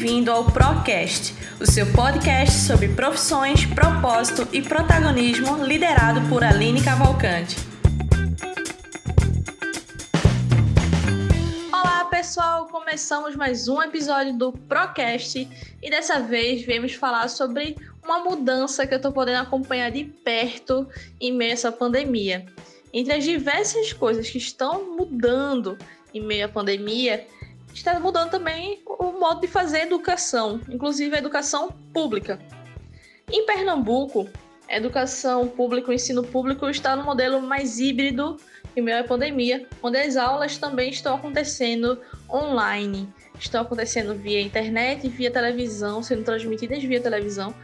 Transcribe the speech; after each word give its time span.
bem-vindo 0.00 0.30
ao 0.30 0.46
Procast, 0.46 1.34
o 1.60 1.66
seu 1.66 1.84
podcast 1.92 2.60
sobre 2.60 2.88
profissões, 2.88 3.66
propósito 3.66 4.48
e 4.50 4.62
protagonismo 4.62 5.62
liderado 5.62 6.26
por 6.26 6.42
Aline 6.42 6.82
Cavalcante. 6.82 7.56
Olá 11.70 12.06
pessoal, 12.06 12.66
começamos 12.68 13.36
mais 13.36 13.68
um 13.68 13.82
episódio 13.82 14.38
do 14.38 14.52
Procast 14.52 15.46
e 15.82 15.90
dessa 15.90 16.18
vez 16.18 16.62
viemos 16.62 16.94
falar 16.94 17.28
sobre 17.28 17.76
uma 18.02 18.20
mudança 18.20 18.86
que 18.86 18.94
eu 18.94 18.96
estou 18.96 19.12
podendo 19.12 19.42
acompanhar 19.42 19.90
de 19.90 20.04
perto 20.04 20.88
em 21.20 21.30
meio 21.30 21.50
a 21.50 21.52
essa 21.52 21.70
pandemia. 21.70 22.46
Entre 22.90 23.12
as 23.12 23.22
diversas 23.22 23.92
coisas 23.92 24.30
que 24.30 24.38
estão 24.38 24.96
mudando 24.96 25.76
em 26.14 26.22
meio 26.22 26.46
à 26.46 26.48
pandemia, 26.48 27.26
está 27.72 27.98
mudando 27.98 28.30
também 28.30 28.82
o 28.86 29.12
modo 29.12 29.40
de 29.40 29.48
fazer 29.48 29.82
educação, 29.82 30.60
inclusive 30.68 31.14
a 31.14 31.18
educação 31.18 31.70
pública. 31.92 32.38
Em 33.30 33.46
Pernambuco, 33.46 34.28
a 34.68 34.76
educação 34.76 35.48
pública, 35.48 35.90
o 35.90 35.94
ensino 35.94 36.22
público 36.22 36.68
está 36.68 36.94
no 36.94 37.04
modelo 37.04 37.40
mais 37.40 37.78
híbrido 37.78 38.36
em 38.76 38.82
meio 38.82 39.00
à 39.00 39.04
pandemia, 39.04 39.66
onde 39.82 39.98
as 39.98 40.16
aulas 40.16 40.58
também 40.58 40.90
estão 40.90 41.16
acontecendo 41.16 42.00
online, 42.28 43.08
estão 43.38 43.62
acontecendo 43.62 44.14
via 44.14 44.40
internet, 44.40 45.08
via 45.08 45.30
televisão, 45.30 46.02
sendo 46.02 46.24
transmitidas 46.24 46.82
via 46.82 47.00
televisão 47.00 47.54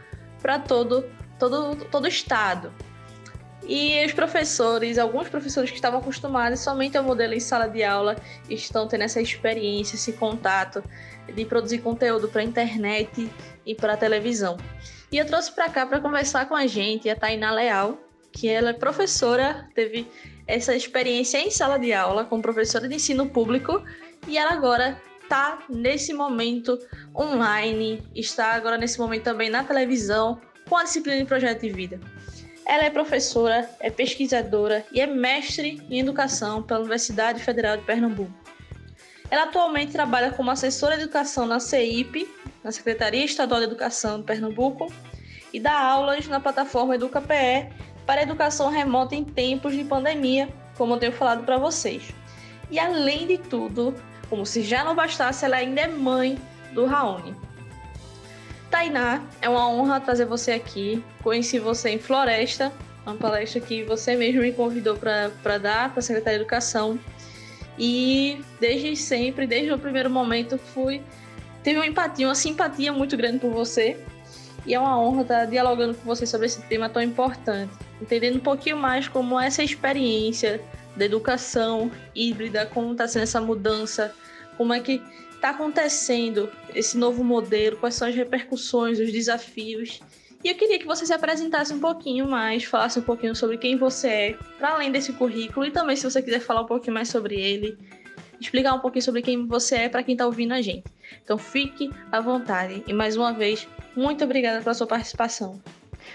para 0.41 0.59
todo, 0.59 1.05
todo, 1.39 1.75
todo 1.85 2.05
o 2.05 2.09
estado. 2.09 2.73
E 3.67 4.05
os 4.05 4.13
professores, 4.13 4.97
alguns 4.97 5.27
professores 5.27 5.69
que 5.69 5.75
estavam 5.75 5.99
acostumados 5.99 6.61
somente 6.61 6.97
ao 6.97 7.03
modelo 7.03 7.33
em 7.33 7.39
sala 7.39 7.67
de 7.67 7.83
aula, 7.83 8.15
estão 8.49 8.87
tendo 8.87 9.03
essa 9.03 9.21
experiência, 9.21 9.95
esse 9.95 10.13
contato 10.13 10.81
de 11.33 11.43
produzir 11.43 11.79
conteúdo 11.79 12.29
para 12.29 12.41
a 12.41 12.45
internet 12.45 13.29
e 13.65 13.75
para 13.75 13.93
a 13.93 13.97
televisão. 13.97 14.55
E 15.11 15.17
eu 15.17 15.25
trouxe 15.25 15.51
para 15.51 15.69
cá 15.69 15.85
para 15.85 15.99
conversar 15.99 16.47
com 16.47 16.55
a 16.55 16.65
gente 16.65 17.09
a 17.09 17.15
Tainá 17.15 17.51
Leal, 17.51 17.97
que 18.31 18.47
ela 18.47 18.69
é 18.69 18.73
professora, 18.73 19.67
teve 19.75 20.09
essa 20.45 20.73
experiência 20.73 21.37
em 21.37 21.51
sala 21.51 21.77
de 21.77 21.91
aula 21.91 22.23
como 22.23 22.41
professora 22.41 22.87
de 22.87 22.95
ensino 22.95 23.27
público 23.27 23.83
e 24.27 24.37
ela 24.37 24.53
agora 24.53 25.01
está 25.23 25.59
nesse 25.69 26.13
momento 26.13 26.79
online, 27.13 28.01
está 28.15 28.53
agora 28.53 28.77
nesse 28.77 28.97
momento 28.97 29.23
também 29.23 29.49
na 29.49 29.63
televisão 29.63 30.39
com 30.69 30.77
a 30.77 30.83
disciplina 30.83 31.19
de 31.19 31.25
projeto 31.25 31.61
de 31.61 31.69
vida. 31.69 31.99
Ela 32.69 32.83
é 32.83 32.89
professora, 32.89 33.69
é 33.79 33.89
pesquisadora 33.89 34.85
e 34.91 34.99
é 34.99 35.07
mestre 35.07 35.81
em 35.89 36.01
educação 36.01 36.61
pela 36.61 36.81
Universidade 36.81 37.41
Federal 37.41 37.77
de 37.77 37.83
Pernambuco. 37.83 38.33
Ela 39.31 39.43
atualmente 39.43 39.93
trabalha 39.93 40.31
como 40.31 40.51
assessora 40.51 40.97
de 40.97 41.03
educação 41.03 41.45
na 41.45 41.61
CEIP, 41.61 42.29
na 42.61 42.69
Secretaria 42.69 43.23
Estadual 43.23 43.61
de 43.61 43.67
Educação 43.67 44.19
de 44.19 44.25
Pernambuco, 44.25 44.91
e 45.53 45.61
dá 45.61 45.79
aulas 45.79 46.27
na 46.27 46.41
plataforma 46.41 46.95
EducaPE 46.95 47.69
para 48.05 48.23
educação 48.23 48.69
remota 48.69 49.15
em 49.15 49.23
tempos 49.23 49.73
de 49.73 49.85
pandemia, 49.85 50.49
como 50.77 50.95
eu 50.95 50.99
tenho 50.99 51.13
falado 51.13 51.45
para 51.45 51.57
vocês. 51.57 52.13
E 52.69 52.77
além 52.77 53.27
de 53.27 53.37
tudo, 53.37 53.95
como 54.29 54.45
se 54.45 54.61
já 54.61 54.83
não 54.83 54.93
bastasse, 54.93 55.45
ela 55.45 55.55
ainda 55.55 55.79
é 55.79 55.87
mãe 55.87 56.37
do 56.73 56.85
Raoni. 56.85 57.33
Tainá, 58.69 59.23
é 59.41 59.47
uma 59.49 59.69
honra 59.69 59.99
trazer 59.99 60.25
você 60.25 60.51
aqui. 60.51 61.03
Conheci 61.23 61.59
você 61.59 61.89
em 61.89 61.99
Floresta, 61.99 62.71
uma 63.05 63.15
palestra 63.15 63.61
que 63.61 63.83
você 63.83 64.15
mesmo 64.15 64.41
me 64.41 64.51
convidou 64.51 64.97
para 64.97 65.57
dar 65.57 65.89
para 65.89 65.99
a 65.99 66.01
Secretaria 66.01 66.39
de 66.39 66.43
Educação. 66.43 66.99
E 67.79 68.43
desde 68.59 68.95
sempre, 68.95 69.47
desde 69.47 69.71
o 69.71 69.79
primeiro 69.79 70.09
momento, 70.09 70.57
fui 70.57 71.01
teve 71.63 71.79
uma 71.79 71.85
empatia, 71.85 72.27
uma 72.27 72.35
simpatia 72.35 72.93
muito 72.93 73.15
grande 73.17 73.39
por 73.39 73.51
você. 73.51 73.97
E 74.65 74.73
é 74.73 74.79
uma 74.79 74.99
honra 74.99 75.21
estar 75.21 75.45
dialogando 75.45 75.93
com 75.93 76.03
você 76.03 76.25
sobre 76.25 76.47
esse 76.47 76.61
tema 76.63 76.89
tão 76.89 77.01
importante, 77.01 77.71
entendendo 78.01 78.37
um 78.37 78.41
pouquinho 78.41 78.75
mais 78.75 79.07
como 79.07 79.39
essa 79.39 79.63
experiência 79.63 80.61
da 80.95 81.05
educação 81.05 81.89
híbrida, 82.13 82.65
como 82.65 82.91
está 82.91 83.07
sendo 83.07 83.23
essa 83.23 83.39
mudança, 83.39 84.13
como 84.57 84.73
é 84.73 84.81
que 84.81 85.01
está 85.37 85.51
acontecendo 85.51 86.49
esse 86.75 86.97
novo 86.97 87.23
modelo, 87.23 87.77
quais 87.77 87.95
são 87.95 88.07
as 88.07 88.15
repercussões, 88.15 88.99
os 88.99 89.11
desafios. 89.11 90.01
E 90.43 90.49
eu 90.49 90.55
queria 90.55 90.77
que 90.77 90.85
você 90.85 91.05
se 91.05 91.13
apresentasse 91.13 91.73
um 91.73 91.79
pouquinho 91.79 92.27
mais, 92.27 92.63
falasse 92.63 92.99
um 92.99 93.03
pouquinho 93.03 93.35
sobre 93.35 93.57
quem 93.57 93.75
você 93.75 94.07
é, 94.07 94.37
para 94.57 94.73
além 94.73 94.91
desse 94.91 95.13
currículo, 95.13 95.65
e 95.65 95.71
também 95.71 95.95
se 95.95 96.03
você 96.03 96.21
quiser 96.21 96.39
falar 96.39 96.61
um 96.61 96.67
pouquinho 96.67 96.93
mais 96.93 97.09
sobre 97.09 97.39
ele, 97.39 97.77
explicar 98.39 98.73
um 98.73 98.79
pouquinho 98.79 99.03
sobre 99.03 99.21
quem 99.21 99.45
você 99.47 99.75
é 99.75 99.89
para 99.89 100.03
quem 100.03 100.13
está 100.13 100.25
ouvindo 100.25 100.53
a 100.53 100.61
gente. 100.61 100.85
Então 101.23 101.37
fique 101.37 101.89
à 102.11 102.19
vontade. 102.19 102.83
E 102.87 102.93
mais 102.93 103.15
uma 103.15 103.31
vez, 103.33 103.67
muito 103.95 104.23
obrigada 104.23 104.61
pela 104.61 104.73
sua 104.73 104.87
participação. 104.87 105.59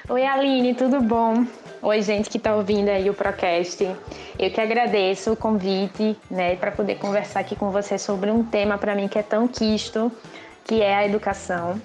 Oi, 0.09 0.27
Aline, 0.27 0.75
tudo 0.75 1.01
bom? 1.01 1.45
Oi, 1.81 2.03
gente 2.03 2.29
que 2.29 2.37
está 2.37 2.55
ouvindo 2.57 2.89
aí 2.89 3.09
o 3.09 3.15
Procast. 3.15 3.85
Eu 4.39 4.51
que 4.51 4.61
agradeço 4.61 5.33
o 5.33 5.37
convite, 5.37 6.17
né, 6.31 6.57
para 6.57 6.73
poder 6.73 6.97
conversar 6.97 7.41
aqui 7.41 7.55
com 7.55 7.71
você 7.71 7.97
sobre 7.97 8.31
um 8.31 8.43
tema 8.43 8.77
para 8.79 8.95
mim 8.95 9.07
que 9.07 9.19
é 9.19 9.23
tão 9.23 9.47
quisto, 9.47 10.11
que 10.65 10.83
é 10.83 10.95
a 10.97 11.07
educação. 11.07 11.81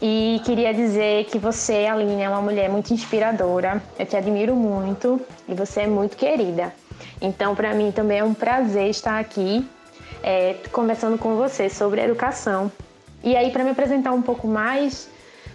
E 0.00 0.40
queria 0.44 0.72
dizer 0.72 1.24
que 1.24 1.38
você, 1.38 1.86
Aline, 1.86 2.22
é 2.22 2.28
uma 2.28 2.40
mulher 2.40 2.70
muito 2.70 2.94
inspiradora. 2.94 3.82
Eu 3.98 4.06
te 4.06 4.16
admiro 4.16 4.54
muito 4.54 5.20
e 5.48 5.54
você 5.54 5.80
é 5.80 5.86
muito 5.86 6.16
querida. 6.16 6.72
Então, 7.20 7.56
para 7.56 7.74
mim 7.74 7.90
também 7.90 8.20
é 8.20 8.24
um 8.24 8.34
prazer 8.34 8.88
estar 8.88 9.18
aqui 9.18 9.68
é, 10.22 10.54
conversando 10.70 11.18
com 11.18 11.34
você 11.34 11.68
sobre 11.68 12.00
educação. 12.00 12.70
E 13.24 13.36
aí, 13.36 13.50
para 13.50 13.64
me 13.64 13.70
apresentar 13.70 14.12
um 14.12 14.22
pouco 14.22 14.46
mais, 14.46 15.10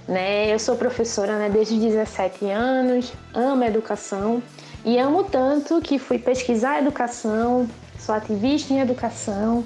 né? 0.07 0.53
Eu 0.53 0.59
sou 0.59 0.75
professora 0.75 1.37
né, 1.37 1.49
desde 1.49 1.75
os 1.75 1.81
17 1.81 2.45
anos, 2.49 3.13
amo 3.33 3.63
a 3.63 3.67
educação 3.67 4.41
e 4.83 4.97
amo 4.97 5.23
tanto 5.23 5.81
que 5.81 5.97
fui 5.97 6.19
pesquisar 6.19 6.73
a 6.73 6.79
educação, 6.79 7.67
sou 7.99 8.13
ativista 8.13 8.73
em 8.73 8.79
educação 8.79 9.63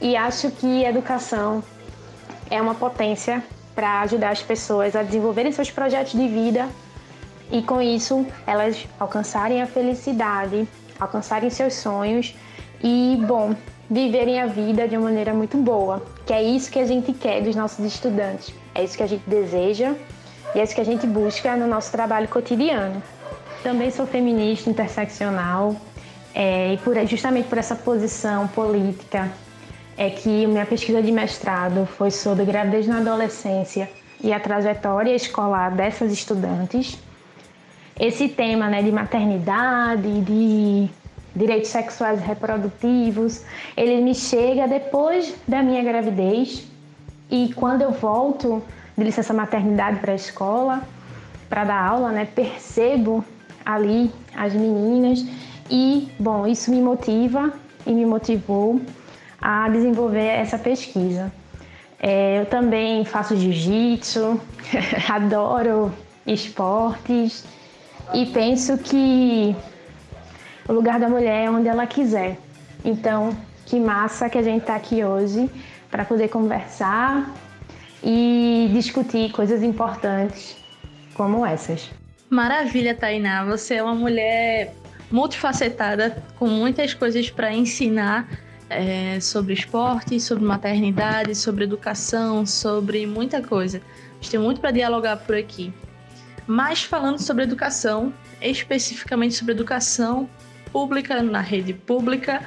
e 0.00 0.16
acho 0.16 0.50
que 0.50 0.84
a 0.84 0.90
educação 0.90 1.62
é 2.50 2.60
uma 2.60 2.74
potência 2.74 3.42
para 3.74 4.00
ajudar 4.00 4.30
as 4.30 4.42
pessoas 4.42 4.96
a 4.96 5.02
desenvolverem 5.02 5.52
seus 5.52 5.70
projetos 5.70 6.12
de 6.12 6.26
vida 6.26 6.68
e 7.50 7.62
com 7.62 7.80
isso 7.80 8.26
elas 8.46 8.86
alcançarem 8.98 9.62
a 9.62 9.66
felicidade, 9.66 10.68
alcançarem 10.98 11.50
seus 11.50 11.74
sonhos 11.74 12.34
e, 12.82 13.18
bom, 13.26 13.54
viverem 13.90 14.40
a 14.40 14.46
vida 14.46 14.86
de 14.86 14.96
uma 14.96 15.04
maneira 15.04 15.32
muito 15.32 15.56
boa, 15.56 16.02
que 16.26 16.32
é 16.32 16.42
isso 16.42 16.70
que 16.70 16.78
a 16.78 16.86
gente 16.86 17.12
quer 17.12 17.42
dos 17.42 17.56
nossos 17.56 17.84
estudantes. 17.84 18.52
É 18.74 18.84
isso 18.84 18.96
que 18.96 19.02
a 19.02 19.06
gente 19.06 19.28
deseja 19.28 19.94
e 20.54 20.60
é 20.60 20.62
isso 20.62 20.74
que 20.74 20.80
a 20.80 20.84
gente 20.84 21.06
busca 21.06 21.56
no 21.56 21.66
nosso 21.66 21.90
trabalho 21.90 22.28
cotidiano. 22.28 23.02
Também 23.62 23.90
sou 23.90 24.06
feminista 24.06 24.68
interseccional 24.68 25.74
é, 26.34 26.74
e 26.74 26.76
por, 26.78 26.94
justamente 27.06 27.48
por 27.48 27.58
essa 27.58 27.74
posição 27.74 28.46
política 28.48 29.30
é 29.96 30.10
que 30.10 30.46
minha 30.46 30.64
pesquisa 30.64 31.02
de 31.02 31.10
mestrado 31.10 31.86
foi 31.86 32.10
sobre 32.10 32.44
gravidez 32.44 32.86
na 32.86 32.98
adolescência 32.98 33.90
e 34.20 34.32
a 34.32 34.38
trajetória 34.38 35.14
escolar 35.14 35.74
dessas 35.74 36.12
estudantes. 36.12 36.98
Esse 37.98 38.28
tema 38.28 38.68
né, 38.68 38.80
de 38.80 38.92
maternidade, 38.92 40.20
de 40.20 40.88
direitos 41.38 41.70
sexuais 41.70 42.20
e 42.20 42.24
reprodutivos, 42.24 43.44
ele 43.76 44.00
me 44.02 44.14
chega 44.14 44.66
depois 44.66 45.34
da 45.46 45.62
minha 45.62 45.82
gravidez. 45.82 46.66
E 47.30 47.52
quando 47.54 47.82
eu 47.82 47.92
volto 47.92 48.62
de 48.96 49.04
licença 49.04 49.32
maternidade 49.32 50.00
para 50.00 50.12
a 50.12 50.16
escola, 50.16 50.82
para 51.48 51.64
dar 51.64 51.80
aula, 51.80 52.10
né, 52.10 52.26
percebo 52.26 53.24
ali 53.64 54.10
as 54.34 54.52
meninas. 54.52 55.24
E, 55.70 56.08
bom, 56.18 56.46
isso 56.46 56.70
me 56.70 56.80
motiva 56.80 57.52
e 57.86 57.92
me 57.92 58.04
motivou 58.04 58.80
a 59.40 59.68
desenvolver 59.68 60.26
essa 60.26 60.58
pesquisa. 60.58 61.32
É, 62.00 62.40
eu 62.40 62.46
também 62.46 63.04
faço 63.04 63.36
jiu-jitsu, 63.36 64.40
adoro 65.08 65.92
esportes. 66.26 67.44
E 68.14 68.26
penso 68.26 68.78
que 68.78 69.54
o 70.68 70.72
lugar 70.72 71.00
da 71.00 71.08
mulher 71.08 71.46
é 71.46 71.50
onde 71.50 71.66
ela 71.66 71.86
quiser. 71.86 72.38
Então, 72.84 73.36
que 73.64 73.80
massa 73.80 74.28
que 74.28 74.38
a 74.38 74.42
gente 74.42 74.60
está 74.60 74.76
aqui 74.76 75.02
hoje 75.02 75.50
para 75.90 76.04
poder 76.04 76.28
conversar 76.28 77.34
e 78.04 78.70
discutir 78.72 79.32
coisas 79.32 79.62
importantes 79.62 80.56
como 81.14 81.44
essas. 81.44 81.90
Maravilha, 82.30 82.94
Tainá. 82.94 83.44
Você 83.44 83.76
é 83.76 83.82
uma 83.82 83.94
mulher 83.94 84.74
multifacetada, 85.10 86.22
com 86.38 86.46
muitas 86.46 86.92
coisas 86.92 87.30
para 87.30 87.52
ensinar 87.52 88.28
é, 88.68 89.18
sobre 89.20 89.54
esporte, 89.54 90.20
sobre 90.20 90.44
maternidade, 90.44 91.34
sobre 91.34 91.64
educação, 91.64 92.44
sobre 92.44 93.06
muita 93.06 93.42
coisa. 93.42 93.78
A 93.78 94.14
gente 94.16 94.30
tem 94.30 94.40
muito 94.40 94.60
para 94.60 94.70
dialogar 94.70 95.16
por 95.16 95.34
aqui. 95.34 95.72
Mas 96.46 96.82
falando 96.84 97.18
sobre 97.18 97.44
educação, 97.44 98.12
especificamente 98.40 99.34
sobre 99.34 99.52
educação 99.52 100.28
pública 100.72 101.22
na 101.22 101.40
rede 101.40 101.72
pública, 101.72 102.42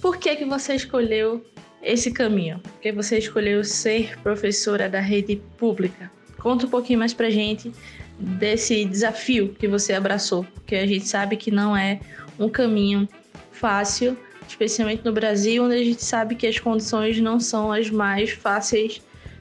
por 0.00 0.16
que 0.16 0.36
que 0.36 0.44
você 0.44 0.74
escolheu 0.74 1.44
esse 1.82 2.10
caminho? 2.10 2.58
Por 2.58 2.80
que 2.80 2.92
você 2.92 3.18
escolheu 3.18 3.64
ser 3.64 4.18
professora 4.20 4.88
da 4.88 5.00
rede 5.00 5.42
pública? 5.56 6.10
Conta 6.38 6.66
um 6.66 6.70
pouquinho 6.70 6.98
mais 6.98 7.12
pra 7.12 7.30
gente 7.30 7.72
desse 8.18 8.84
desafio 8.84 9.54
que 9.58 9.68
você 9.68 9.92
abraçou, 9.92 10.44
porque 10.54 10.74
a 10.74 10.86
gente 10.86 11.06
sabe 11.06 11.36
que 11.36 11.50
não 11.50 11.76
é 11.76 12.00
um 12.38 12.48
caminho 12.48 13.08
fácil, 13.52 14.16
especialmente 14.48 15.04
no 15.04 15.12
Brasil, 15.12 15.64
onde 15.64 15.74
a 15.74 15.84
gente 15.84 16.02
sabe 16.02 16.34
que 16.34 16.46
as 16.46 16.58
condições 16.58 17.20
não 17.20 17.38
são 17.38 17.72
as 17.72 17.90
mais 17.90 18.30
fáceis 18.30 19.00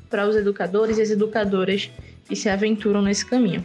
para 0.10 0.28
os 0.28 0.36
educadores 0.36 0.98
e 0.98 1.02
as 1.02 1.10
educadoras 1.10 1.90
que 2.28 2.36
se 2.36 2.50
aventuram 2.50 3.02
nesse 3.02 3.26
caminho. 3.26 3.64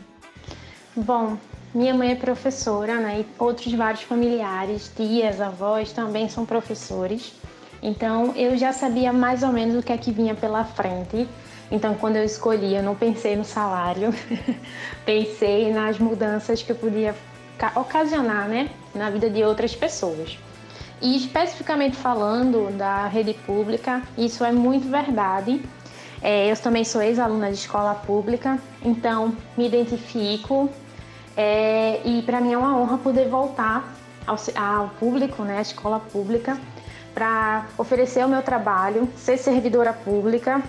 Bom, 0.96 1.38
minha 1.74 1.92
mãe 1.92 2.12
é 2.12 2.14
professora, 2.14 3.00
né? 3.00 3.20
E 3.20 3.26
outros 3.42 3.72
vários 3.72 4.02
familiares, 4.02 4.90
tias, 4.94 5.40
avós 5.40 5.92
também 5.92 6.28
são 6.28 6.46
professores. 6.46 7.32
Então 7.82 8.32
eu 8.36 8.56
já 8.56 8.72
sabia 8.72 9.12
mais 9.12 9.42
ou 9.42 9.50
menos 9.52 9.76
o 9.76 9.82
que 9.82 9.92
é 9.92 9.98
que 9.98 10.12
vinha 10.12 10.34
pela 10.34 10.64
frente. 10.64 11.28
Então, 11.70 11.94
quando 11.94 12.16
eu 12.16 12.24
escolhi, 12.24 12.76
eu 12.76 12.82
não 12.82 12.94
pensei 12.94 13.34
no 13.34 13.44
salário, 13.44 14.14
pensei 15.04 15.72
nas 15.72 15.98
mudanças 15.98 16.62
que 16.62 16.70
eu 16.70 16.76
podia 16.76 17.14
ocasionar 17.74 18.46
né, 18.48 18.68
na 18.94 19.10
vida 19.10 19.28
de 19.28 19.42
outras 19.42 19.74
pessoas. 19.74 20.38
E 21.00 21.16
especificamente 21.16 21.96
falando 21.96 22.70
da 22.76 23.06
rede 23.08 23.34
pública, 23.34 24.02
isso 24.16 24.44
é 24.44 24.52
muito 24.52 24.88
verdade. 24.88 25.60
É, 26.22 26.50
eu 26.50 26.56
também 26.56 26.84
sou 26.84 27.02
ex-aluna 27.02 27.48
de 27.48 27.56
escola 27.56 27.94
pública, 27.94 28.58
então 28.82 29.36
me 29.56 29.66
identifico 29.66 30.70
é, 31.36 32.00
e 32.04 32.22
para 32.22 32.40
mim 32.40 32.52
é 32.52 32.58
uma 32.58 32.76
honra 32.78 32.98
poder 32.98 33.28
voltar 33.28 33.94
ao, 34.26 34.36
ao 34.56 34.88
público, 34.90 35.42
né, 35.42 35.58
à 35.58 35.62
escola 35.62 36.00
pública, 36.00 36.58
para 37.14 37.66
oferecer 37.78 38.24
o 38.24 38.28
meu 38.28 38.42
trabalho, 38.42 39.08
ser 39.16 39.36
servidora 39.36 39.92
pública 39.92 40.62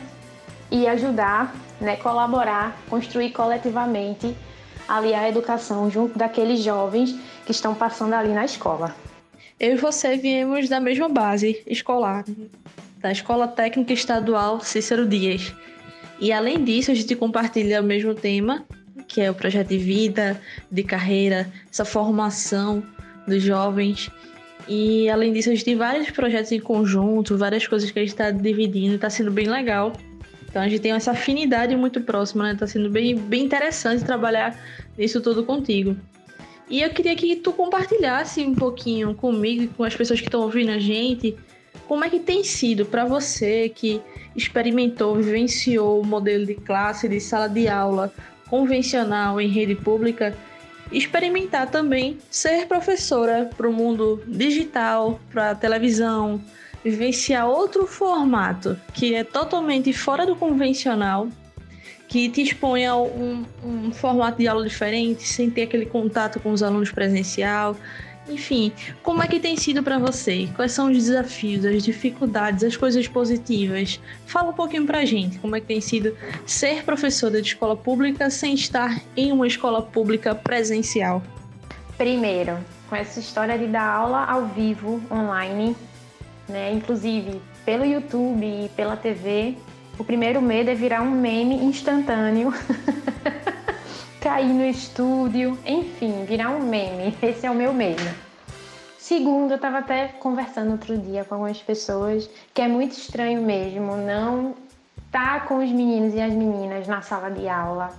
e 0.72 0.88
ajudar, 0.88 1.56
né, 1.80 1.96
colaborar, 1.96 2.78
construir 2.90 3.32
coletivamente 3.32 4.36
ali 4.88 5.14
a 5.14 5.28
educação 5.28 5.90
junto 5.90 6.18
daqueles 6.18 6.64
jovens 6.64 7.16
que 7.46 7.52
estão 7.52 7.74
passando 7.74 8.14
ali 8.14 8.34
na 8.34 8.46
escola. 8.46 8.96
Eu 9.60 9.74
e 9.74 9.78
você 9.78 10.18
viemos 10.18 10.68
da 10.68 10.80
mesma 10.80 11.08
base 11.08 11.64
escolar, 11.66 12.26
da 13.00 13.12
Escola 13.12 13.48
Técnica 13.48 13.94
Estadual 13.94 14.60
Cícero 14.60 15.08
Dias. 15.08 15.54
E 16.20 16.32
além 16.32 16.64
disso, 16.64 16.92
a 16.92 16.94
gente 16.94 17.16
compartilha 17.16 17.82
o 17.82 17.84
mesmo 17.84 18.14
tema, 18.14 18.66
que 19.08 19.22
é 19.22 19.30
o 19.30 19.34
projeto 19.34 19.70
de 19.70 19.78
vida, 19.78 20.40
de 20.72 20.84
carreira, 20.84 21.52
essa 21.72 21.86
formação 21.86 22.84
dos 23.28 23.42
jovens. 23.42 24.10
E 24.68 25.10
além 25.10 25.34
disso, 25.34 25.50
a 25.50 25.54
gente 25.54 25.66
tem 25.66 25.76
vários 25.76 26.10
projetos 26.10 26.52
em 26.52 26.60
conjunto, 26.60 27.38
várias 27.38 27.68
coisas 27.68 27.92
que 27.92 28.00
a 28.00 28.02
gente 28.02 28.12
está 28.12 28.32
dividindo, 28.32 28.96
está 28.96 29.10
sendo 29.10 29.32
bem 29.32 29.48
legal. 29.48 29.94
Então 30.50 30.62
a 30.62 30.68
gente 30.68 30.82
tem 30.82 30.94
essa 30.94 31.12
afinidade 31.12 31.76
muito 31.76 32.02
próxima, 32.02 32.46
né? 32.46 32.56
Tá 32.56 32.66
sendo 32.66 32.90
bem, 32.90 33.16
bem 33.16 33.44
interessante 33.44 34.04
trabalhar 34.06 34.58
nisso 34.98 35.22
tudo 35.22 35.44
contigo. 35.44 35.96
E 36.70 36.82
eu 36.82 36.90
queria 36.90 37.16
que 37.16 37.36
tu 37.36 37.52
compartilhasse 37.52 38.42
um 38.42 38.56
pouquinho 38.56 39.14
comigo 39.14 39.64
e 39.64 39.68
com 39.68 39.84
as 39.84 39.96
pessoas 39.96 40.20
que 40.20 40.28
estão 40.28 40.42
ouvindo 40.42 40.72
a 40.72 40.80
gente, 40.80 41.38
como 41.88 42.04
é 42.04 42.10
que 42.10 42.20
tem 42.20 42.44
sido 42.44 42.86
para 42.86 43.06
você 43.06 43.70
que 43.70 44.02
experimentou, 44.36 45.16
vivenciou 45.16 46.02
o 46.02 46.06
modelo 46.06 46.46
de 46.46 46.56
classe, 46.56 47.08
de 47.08 47.20
sala 47.20 47.48
de 47.48 47.68
aula 47.68 48.12
convencional 48.50 49.40
em 49.40 49.48
rede 49.48 49.76
pública, 49.76 50.36
experimentar 50.92 51.70
também 51.70 52.18
ser 52.30 52.68
professora 52.68 53.50
para 53.58 53.68
o 53.68 53.74
mundo 53.74 54.24
digital, 54.28 55.20
para 55.32 55.52
a 55.52 55.56
televisão, 55.56 56.42
vivenciar 56.84 57.48
outro 57.48 57.88
formato 57.88 58.80
que 58.94 59.16
é 59.16 59.24
totalmente 59.24 59.92
fora 59.92 60.26
do 60.26 60.36
convencional, 60.36 61.28
que 62.08 62.30
te 62.30 62.44
expõe 62.44 62.86
a 62.86 62.96
um, 62.96 63.44
um 63.64 63.92
formato 63.92 64.38
de 64.38 64.48
aula 64.48 64.64
diferente, 64.64 65.24
sem 65.24 65.50
ter 65.50 65.64
aquele 65.64 65.88
contato 65.88 66.40
com 66.40 66.52
os 66.52 66.62
alunos 66.62 66.92
presencial. 66.92 67.76
Enfim, 68.28 68.72
como 69.04 69.22
é 69.22 69.28
que 69.28 69.40
tem 69.40 69.56
sido 69.56 69.84
para 69.84 70.00
você? 70.00 70.50
Quais 70.56 70.72
são 70.72 70.90
os 70.90 70.98
desafios, 70.98 71.64
as 71.64 71.84
dificuldades, 71.84 72.64
as 72.64 72.76
coisas 72.76 73.08
positivas? 73.08 74.00
Fala 74.26 74.50
um 74.50 74.54
pouquinho 74.54 74.86
pra 74.86 75.06
gente, 75.06 75.38
como 75.40 75.56
é 75.56 75.62
que 75.62 75.68
tem 75.68 75.80
sido 75.80 76.18
ser 76.46 76.84
professora 76.84 77.40
de 77.42 77.50
escola 77.50 77.76
pública 77.76 78.30
sem 78.30 78.56
estar 78.56 79.00
em 79.16 79.32
uma 79.32 79.46
escola 79.46 79.82
pública 79.82 80.34
presencial? 80.34 81.22
Primeiro, 81.98 82.58
com 82.90 82.96
essa 82.96 83.20
história 83.20 83.58
de 83.58 83.68
dar 83.68 83.88
aula 83.88 84.26
ao 84.26 84.48
vivo, 84.48 85.02
online, 85.12 85.76
né? 86.50 86.74
Inclusive 86.74 87.40
pelo 87.64 87.86
YouTube 87.86 88.46
e 88.46 88.70
pela 88.76 88.98
TV. 88.98 89.56
O 89.98 90.04
primeiro 90.04 90.42
medo 90.42 90.70
é 90.70 90.76
virar 90.76 91.02
um 91.02 91.12
meme 91.12 91.56
instantâneo. 91.56 92.54
Cair 94.26 94.48
no 94.48 94.66
estúdio, 94.66 95.56
enfim, 95.68 96.26
virar 96.26 96.50
um 96.50 96.60
meme. 96.60 97.16
Esse 97.22 97.46
é 97.46 97.52
o 97.52 97.54
meu 97.54 97.72
medo. 97.72 98.02
Segundo, 98.98 99.52
eu 99.52 99.56
estava 99.56 99.78
até 99.78 100.08
conversando 100.08 100.72
outro 100.72 100.98
dia 100.98 101.24
com 101.24 101.36
algumas 101.36 101.62
pessoas 101.62 102.28
que 102.52 102.60
é 102.60 102.68
muito 102.68 102.94
estranho 102.94 103.44
mesmo 103.44 103.96
não 103.96 104.56
estar 105.06 105.42
tá 105.42 105.46
com 105.46 105.64
os 105.64 105.70
meninos 105.70 106.16
e 106.16 106.22
as 106.22 106.34
meninas 106.34 106.88
na 106.88 107.04
sala 107.04 107.30
de 107.30 107.48
aula. 107.48 107.92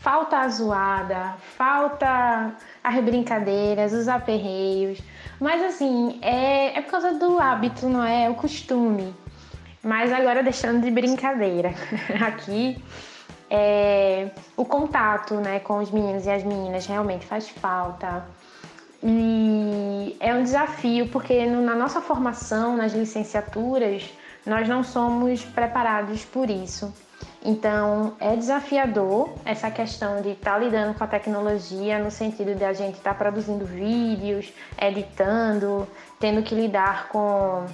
Falta 0.00 0.38
a 0.38 0.48
zoada, 0.48 1.36
falta 1.56 2.52
as 2.82 3.04
brincadeiras, 3.04 3.92
os 3.92 4.08
aperreios, 4.08 5.00
mas 5.38 5.62
assim, 5.62 6.18
é, 6.20 6.76
é 6.76 6.82
por 6.82 6.90
causa 6.90 7.12
do 7.12 7.38
hábito, 7.38 7.88
não 7.88 8.02
é? 8.02 8.24
É 8.24 8.28
o 8.28 8.34
costume. 8.34 9.14
Mas 9.84 10.12
agora 10.12 10.42
deixando 10.42 10.82
de 10.82 10.90
brincadeira, 10.90 11.72
aqui 12.26 12.76
é, 13.50 14.30
o 14.56 14.64
contato 14.64 15.34
né, 15.34 15.58
com 15.58 15.78
os 15.78 15.90
meninos 15.90 16.24
e 16.24 16.30
as 16.30 16.44
meninas 16.44 16.86
realmente 16.86 17.26
faz 17.26 17.48
falta. 17.48 18.24
E 19.02 20.16
é 20.20 20.32
um 20.34 20.42
desafio, 20.42 21.08
porque 21.08 21.44
no, 21.46 21.60
na 21.60 21.74
nossa 21.74 22.00
formação, 22.00 22.76
nas 22.76 22.92
licenciaturas, 22.92 24.08
nós 24.46 24.68
não 24.68 24.84
somos 24.84 25.44
preparados 25.44 26.24
por 26.24 26.48
isso. 26.48 26.94
Então 27.42 28.14
é 28.20 28.36
desafiador 28.36 29.30
essa 29.46 29.70
questão 29.70 30.20
de 30.20 30.30
estar 30.30 30.52
tá 30.52 30.58
lidando 30.58 30.94
com 30.94 31.02
a 31.02 31.06
tecnologia 31.06 31.98
no 31.98 32.10
sentido 32.10 32.54
de 32.54 32.64
a 32.64 32.74
gente 32.74 32.96
estar 32.96 33.14
tá 33.14 33.18
produzindo 33.18 33.64
vídeos, 33.64 34.52
editando, 34.80 35.88
tendo 36.18 36.42
que 36.42 36.54
lidar 36.54 37.08
com 37.08 37.66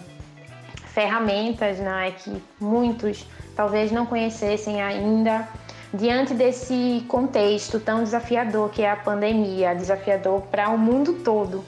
ferramentas 0.94 1.78
né, 1.78 2.12
que 2.12 2.40
muitos 2.60 3.26
talvez 3.56 3.90
não 3.90 4.06
conhecessem 4.06 4.80
ainda. 4.80 5.48
Diante 5.94 6.34
desse 6.34 7.04
contexto 7.08 7.78
tão 7.78 8.02
desafiador 8.02 8.70
que 8.70 8.82
é 8.82 8.90
a 8.90 8.96
pandemia, 8.96 9.74
desafiador 9.74 10.42
para 10.42 10.68
o 10.70 10.78
mundo 10.78 11.14
todo, 11.24 11.64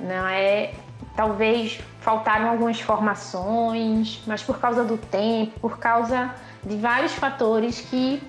não 0.00 0.26
é? 0.28 0.72
Talvez 1.16 1.80
faltaram 2.00 2.48
algumas 2.48 2.80
formações, 2.80 4.20
mas 4.26 4.42
por 4.42 4.58
causa 4.58 4.82
do 4.82 4.98
tempo, 4.98 5.60
por 5.60 5.78
causa 5.78 6.34
de 6.64 6.76
vários 6.76 7.12
fatores 7.12 7.80
que 7.80 8.20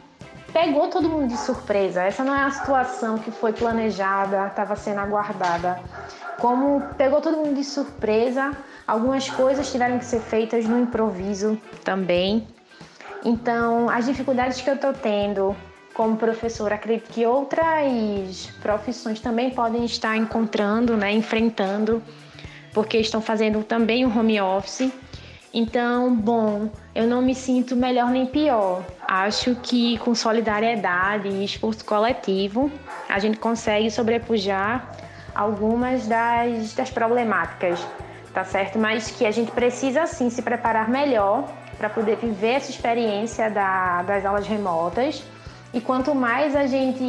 pegou 0.53 0.87
todo 0.87 1.09
mundo 1.09 1.27
de 1.27 1.37
surpresa. 1.37 2.03
Essa 2.03 2.23
não 2.23 2.33
é 2.33 2.43
a 2.43 2.51
situação 2.51 3.17
que 3.17 3.31
foi 3.31 3.51
planejada, 3.51 4.47
estava 4.47 4.75
sendo 4.75 4.99
aguardada. 4.99 5.79
Como 6.39 6.81
pegou 6.97 7.19
todo 7.19 7.37
mundo 7.37 7.55
de 7.55 7.63
surpresa, 7.63 8.53
algumas 8.87 9.29
coisas 9.29 9.69
tiveram 9.71 9.97
que 9.97 10.05
ser 10.05 10.21
feitas 10.21 10.65
no 10.65 10.79
improviso 10.79 11.59
também. 11.83 12.47
Então, 13.23 13.89
as 13.89 14.05
dificuldades 14.05 14.61
que 14.61 14.69
eu 14.69 14.75
estou 14.75 14.93
tendo 14.93 15.55
como 15.93 16.17
professora, 16.17 16.75
acredito 16.75 17.09
que 17.09 17.25
outras 17.25 18.47
profissões 18.61 19.21
também 19.21 19.49
podem 19.49 19.85
estar 19.85 20.17
encontrando, 20.17 20.97
né, 20.97 21.13
enfrentando, 21.13 22.03
porque 22.73 22.97
estão 22.97 23.21
fazendo 23.21 23.63
também 23.63 24.05
o 24.05 24.09
home 24.09 24.39
office. 24.41 24.91
Então, 25.53 26.13
bom, 26.13 26.69
eu 26.93 27.07
não 27.07 27.21
me 27.21 27.33
sinto 27.33 27.77
melhor 27.77 28.09
nem 28.09 28.25
pior. 28.25 28.83
Acho 29.07 29.55
que 29.55 29.97
com 29.99 30.13
solidariedade 30.13 31.29
e 31.29 31.45
esforço 31.45 31.85
coletivo, 31.85 32.69
a 33.07 33.17
gente 33.19 33.37
consegue 33.37 33.89
sobrepujar 33.89 34.91
algumas 35.33 36.07
das, 36.07 36.73
das 36.73 36.89
problemáticas, 36.89 37.79
tá 38.33 38.43
certo? 38.43 38.77
Mas 38.77 39.11
que 39.11 39.25
a 39.25 39.31
gente 39.31 39.51
precisa 39.51 40.05
sim 40.05 40.29
se 40.29 40.41
preparar 40.41 40.89
melhor 40.89 41.49
para 41.77 41.89
poder 41.89 42.17
viver 42.17 42.53
essa 42.53 42.69
experiência 42.69 43.49
da, 43.49 44.01
das 44.03 44.25
aulas 44.25 44.47
remotas. 44.47 45.23
E 45.73 45.81
quanto 45.81 46.15
mais 46.15 46.55
a 46.55 46.65
gente 46.67 47.03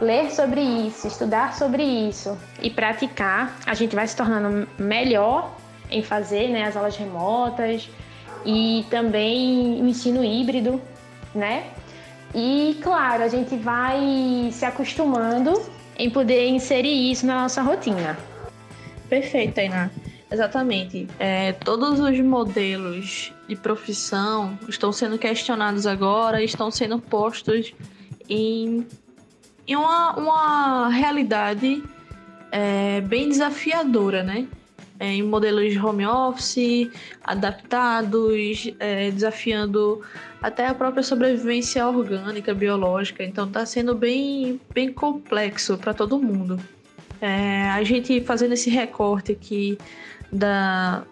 ler 0.00 0.30
sobre 0.30 0.60
isso, 0.60 1.06
estudar 1.06 1.54
sobre 1.54 1.82
isso 1.82 2.36
e 2.60 2.68
praticar, 2.70 3.56
a 3.66 3.74
gente 3.74 3.94
vai 3.94 4.06
se 4.06 4.16
tornando 4.16 4.68
melhor 4.78 5.54
em 5.90 6.02
fazer 6.02 6.48
né, 6.48 6.64
as 6.64 6.76
aulas 6.76 6.96
remotas 6.96 7.88
e 8.44 8.84
também 8.90 9.80
o 9.80 9.86
ensino 9.86 10.24
híbrido, 10.24 10.80
né? 11.34 11.64
E 12.34 12.78
claro, 12.82 13.22
a 13.22 13.28
gente 13.28 13.56
vai 13.56 14.50
se 14.52 14.64
acostumando 14.64 15.60
em 15.98 16.08
poder 16.08 16.48
inserir 16.48 17.10
isso 17.10 17.26
na 17.26 17.42
nossa 17.42 17.60
rotina. 17.60 18.16
Perfeito, 19.08 19.54
Tainá. 19.54 19.90
Exatamente. 20.30 21.08
É, 21.18 21.52
todos 21.52 21.98
os 21.98 22.20
modelos 22.20 23.32
de 23.48 23.56
profissão 23.56 24.56
estão 24.68 24.92
sendo 24.92 25.18
questionados 25.18 25.86
agora, 25.86 26.42
estão 26.42 26.70
sendo 26.70 27.00
postos 27.00 27.74
em, 28.28 28.86
em 29.66 29.74
uma, 29.74 30.14
uma 30.16 30.88
realidade 30.88 31.82
é, 32.52 33.00
bem 33.00 33.28
desafiadora, 33.28 34.22
né? 34.22 34.46
É, 35.00 35.14
em 35.14 35.22
modelos 35.22 35.72
de 35.72 35.78
home 35.78 36.06
office, 36.06 36.90
adaptados, 37.24 38.70
é, 38.78 39.10
desafiando 39.10 40.02
até 40.42 40.66
a 40.66 40.74
própria 40.74 41.02
sobrevivência 41.02 41.86
orgânica, 41.88 42.54
biológica. 42.54 43.24
Então 43.24 43.46
está 43.46 43.64
sendo 43.64 43.94
bem, 43.94 44.60
bem 44.72 44.92
complexo 44.92 45.76
para 45.78 45.94
todo 45.94 46.18
mundo. 46.18 46.60
É, 47.20 47.70
a 47.70 47.82
gente 47.82 48.20
fazendo 48.22 48.52
esse 48.52 48.70
recorte 48.70 49.32
aqui 49.32 49.78
da, 50.32 51.04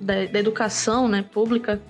da, 0.00 0.26
da 0.26 0.38
educação 0.38 1.08
né, 1.08 1.22
pública, 1.22 1.80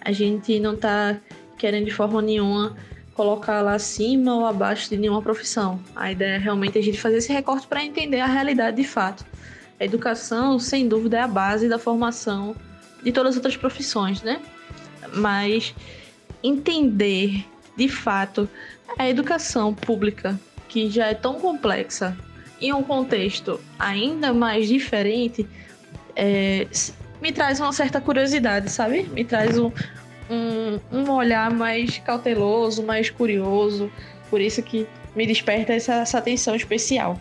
a 0.00 0.12
gente 0.12 0.58
não 0.60 0.74
está 0.74 1.18
querendo 1.58 1.86
de 1.86 1.90
forma 1.90 2.20
nenhuma 2.20 2.76
colocar 3.14 3.62
lá 3.62 3.74
acima 3.74 4.34
ou 4.34 4.44
abaixo 4.44 4.90
de 4.90 4.96
nenhuma 4.96 5.22
profissão. 5.22 5.80
A 5.94 6.10
ideia 6.10 6.34
é 6.34 6.38
realmente 6.38 6.78
a 6.78 6.82
gente 6.82 7.00
fazer 7.00 7.18
esse 7.18 7.32
recorte 7.32 7.66
para 7.66 7.84
entender 7.84 8.20
a 8.20 8.26
realidade 8.26 8.76
de 8.76 8.84
fato. 8.84 9.24
A 9.78 9.84
educação, 9.84 10.58
sem 10.58 10.88
dúvida, 10.88 11.18
é 11.18 11.20
a 11.20 11.28
base 11.28 11.68
da 11.68 11.78
formação 11.78 12.54
de 13.02 13.12
todas 13.12 13.30
as 13.30 13.36
outras 13.36 13.56
profissões, 13.56 14.22
né? 14.22 14.40
Mas 15.14 15.74
entender 16.42 17.44
de 17.76 17.88
fato 17.88 18.48
a 18.98 19.08
educação 19.08 19.72
pública, 19.72 20.38
que 20.68 20.90
já 20.90 21.06
é 21.06 21.14
tão 21.14 21.34
complexa, 21.34 22.16
em 22.60 22.72
um 22.72 22.82
contexto 22.82 23.60
ainda 23.78 24.32
mais 24.32 24.68
diferente, 24.68 25.46
é, 26.16 26.66
me 27.20 27.32
traz 27.32 27.60
uma 27.60 27.72
certa 27.72 28.00
curiosidade, 28.00 28.70
sabe? 28.70 29.04
Me 29.04 29.24
traz 29.24 29.58
um, 29.58 29.70
um, 30.30 30.80
um 30.92 31.10
olhar 31.10 31.50
mais 31.50 31.98
cauteloso, 31.98 32.82
mais 32.82 33.10
curioso. 33.10 33.90
Por 34.30 34.40
isso 34.40 34.62
que 34.62 34.86
me 35.14 35.26
desperta 35.26 35.72
essa, 35.72 35.94
essa 35.94 36.18
atenção 36.18 36.54
especial. 36.54 37.18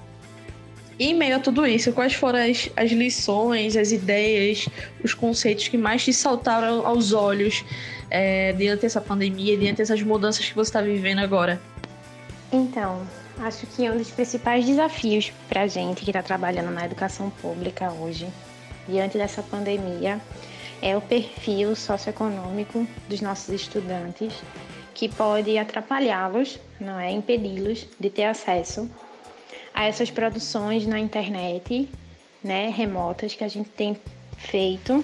E 1.00 1.08
em 1.08 1.14
meio 1.14 1.38
a 1.38 1.40
tudo 1.40 1.66
isso, 1.66 1.92
quais 1.92 2.14
foram 2.14 2.40
as, 2.40 2.70
as 2.76 2.92
lições, 2.92 3.76
as 3.76 3.92
ideias, 3.92 4.70
os 5.04 5.14
conceitos 5.14 5.68
que 5.68 5.78
mais 5.78 6.04
te 6.04 6.14
saltaram 6.14 6.86
aos 6.86 7.14
olhos 7.14 7.66
é, 8.12 8.54
diante 8.54 8.82
dessa 8.82 9.02
pandemia, 9.02 9.58
diante 9.58 9.78
dessas 9.78 10.02
mudanças 10.04 10.48
que 10.48 10.54
você 10.54 10.70
está 10.70 10.82
vivendo 10.82 11.20
agora? 11.20 11.60
Então, 12.52 13.02
acho 13.40 13.66
que 13.68 13.90
um 13.90 13.98
dos 13.98 14.12
principais 14.12 14.66
desafios 14.66 15.32
para 15.50 15.62
a 15.62 15.68
gente 15.68 16.04
que 16.04 16.12
está 16.12 16.22
trabalhando 16.22 16.70
na 16.70 16.86
educação 16.86 17.32
pública 17.42 17.92
hoje 17.92 18.28
diante 18.88 19.18
dessa 19.18 19.42
pandemia 19.42 20.20
é 20.82 20.98
o 20.98 21.02
perfil 21.02 21.76
socioeconômico 21.76 22.86
dos 23.08 23.22
nossos 23.22 23.50
estudantes, 23.50 24.34
que 24.94 25.08
pode 25.08 25.58
atrapalhá-los, 25.58 26.60
não 26.80 27.00
é, 27.00 27.12
impedi-los 27.12 27.88
de 28.00 28.10
ter 28.10 28.26
acesso 28.26 28.90
a 29.74 29.86
essas 29.86 30.12
produções 30.12 30.86
na 30.86 31.00
internet, 31.00 31.90
né, 32.44 32.70
remotas 32.70 33.34
que 33.34 33.44
a 33.44 33.48
gente 33.48 33.70
tem 33.70 33.98
feito 34.38 35.04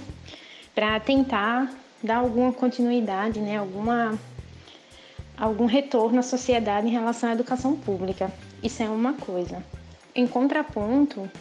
para 0.76 1.00
tentar 1.00 1.74
dar 2.04 2.18
alguma 2.18 2.52
continuidade, 2.52 3.40
né, 3.40 3.58
alguma 3.58 4.20
algum 5.38 5.66
retorno 5.66 6.20
à 6.20 6.22
sociedade 6.22 6.88
em 6.88 6.92
relação 6.92 7.30
à 7.30 7.34
educação 7.34 7.76
pública. 7.76 8.30
Isso 8.62 8.84
é 8.84 8.90
uma 8.90 9.14
coisa. 9.14 9.64
Em 10.14 10.28
contraponto, 10.28 11.32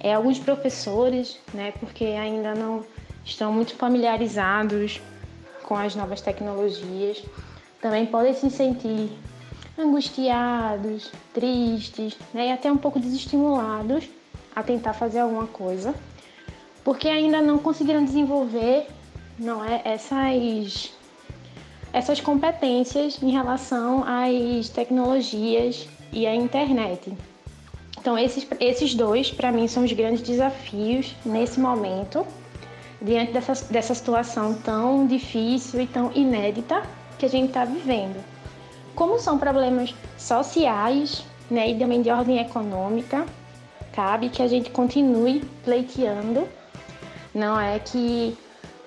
é, 0.00 0.14
alguns 0.14 0.38
professores, 0.38 1.38
né, 1.52 1.72
porque 1.80 2.04
ainda 2.04 2.54
não 2.54 2.84
estão 3.24 3.52
muito 3.52 3.74
familiarizados 3.74 5.00
com 5.62 5.76
as 5.76 5.94
novas 5.94 6.20
tecnologias, 6.20 7.22
também 7.80 8.06
podem 8.06 8.34
se 8.34 8.50
sentir 8.50 9.10
angustiados, 9.78 11.12
tristes, 11.32 12.16
né, 12.32 12.48
e 12.48 12.52
até 12.52 12.70
um 12.70 12.76
pouco 12.76 12.98
desestimulados 12.98 14.08
a 14.54 14.62
tentar 14.62 14.92
fazer 14.92 15.20
alguma 15.20 15.46
coisa, 15.46 15.94
porque 16.82 17.08
ainda 17.08 17.40
não 17.40 17.58
conseguiram 17.58 18.04
desenvolver, 18.04 18.86
não 19.38 19.64
é, 19.64 19.82
essas 19.84 20.92
essas 21.92 22.20
competências 22.20 23.22
em 23.22 23.30
relação 23.30 24.04
às 24.04 24.68
tecnologias 24.68 25.88
e 26.12 26.26
à 26.26 26.34
internet. 26.34 27.12
Então, 28.08 28.18
esses, 28.18 28.46
esses 28.58 28.94
dois, 28.94 29.30
para 29.30 29.52
mim, 29.52 29.68
são 29.68 29.84
os 29.84 29.92
grandes 29.92 30.22
desafios 30.22 31.14
nesse 31.26 31.60
momento, 31.60 32.26
diante 33.02 33.32
dessa, 33.32 33.52
dessa 33.70 33.94
situação 33.94 34.54
tão 34.54 35.06
difícil 35.06 35.82
e 35.82 35.86
tão 35.86 36.10
inédita 36.14 36.82
que 37.18 37.26
a 37.26 37.28
gente 37.28 37.48
está 37.48 37.66
vivendo. 37.66 38.24
Como 38.94 39.18
são 39.18 39.38
problemas 39.38 39.94
sociais 40.16 41.22
né, 41.50 41.70
e 41.70 41.78
também 41.78 42.00
de 42.00 42.08
ordem 42.08 42.38
econômica, 42.38 43.26
cabe 43.92 44.30
que 44.30 44.40
a 44.40 44.48
gente 44.48 44.70
continue 44.70 45.44
pleiteando, 45.62 46.48
não 47.34 47.60
é 47.60 47.78
que 47.78 48.34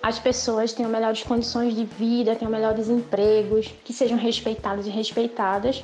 as 0.02 0.18
pessoas 0.18 0.74
tenham 0.74 0.92
melhores 0.92 1.22
condições 1.22 1.76
de 1.76 1.86
vida, 1.86 2.36
tenham 2.36 2.52
melhores 2.52 2.90
empregos, 2.90 3.72
que 3.86 3.94
sejam 3.94 4.18
respeitadas 4.18 4.88
e 4.88 4.90
respeitadas. 4.90 5.84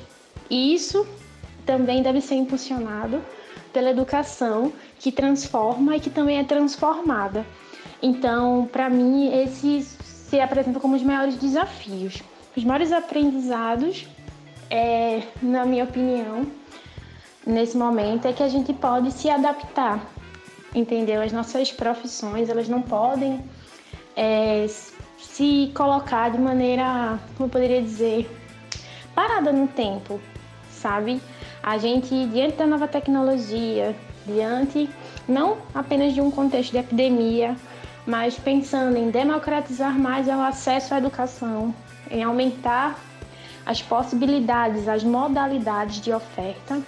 E 0.50 0.74
isso 0.74 1.06
também 1.68 2.02
deve 2.02 2.22
ser 2.22 2.36
impulsionado 2.36 3.22
pela 3.74 3.90
educação 3.90 4.72
que 4.98 5.12
transforma 5.12 5.94
e 5.94 6.00
que 6.00 6.08
também 6.08 6.38
é 6.38 6.44
transformada. 6.44 7.44
Então, 8.02 8.66
para 8.72 8.88
mim, 8.88 9.30
esses 9.42 9.84
se 10.00 10.40
apresentam 10.40 10.80
como 10.80 10.96
os 10.96 11.02
maiores 11.02 11.36
desafios. 11.36 12.22
Os 12.56 12.64
maiores 12.64 12.90
aprendizados, 12.90 14.08
é, 14.70 15.24
na 15.42 15.66
minha 15.66 15.84
opinião, 15.84 16.46
nesse 17.46 17.76
momento, 17.76 18.26
é 18.26 18.32
que 18.32 18.42
a 18.42 18.48
gente 18.48 18.72
pode 18.72 19.12
se 19.12 19.28
adaptar, 19.28 20.00
entendeu? 20.74 21.20
As 21.20 21.32
nossas 21.32 21.70
profissões, 21.70 22.48
elas 22.48 22.66
não 22.66 22.80
podem 22.80 23.44
é, 24.16 24.66
se 25.18 25.70
colocar 25.74 26.30
de 26.30 26.38
maneira, 26.38 27.18
como 27.36 27.46
eu 27.46 27.52
poderia 27.52 27.82
dizer, 27.82 28.26
parada 29.14 29.52
no 29.52 29.68
tempo, 29.68 30.18
sabe? 30.70 31.20
A 31.68 31.76
gente, 31.76 32.08
diante 32.28 32.56
da 32.56 32.66
nova 32.66 32.88
tecnologia, 32.88 33.94
diante 34.24 34.88
não 35.28 35.58
apenas 35.74 36.14
de 36.14 36.20
um 36.22 36.30
contexto 36.30 36.70
de 36.70 36.78
epidemia, 36.78 37.54
mas 38.06 38.38
pensando 38.38 38.96
em 38.96 39.10
democratizar 39.10 39.92
mais 39.98 40.28
o 40.28 40.30
acesso 40.30 40.94
à 40.94 40.96
educação, 40.96 41.74
em 42.10 42.22
aumentar 42.22 42.98
as 43.66 43.82
possibilidades, 43.82 44.88
as 44.88 45.04
modalidades 45.04 46.00
de 46.00 46.10
oferta 46.10 46.80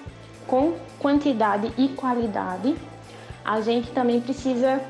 com 0.46 0.72
quantidade 0.98 1.70
e 1.76 1.88
qualidade, 1.88 2.74
a 3.44 3.60
gente 3.60 3.90
também 3.90 4.18
precisa 4.18 4.80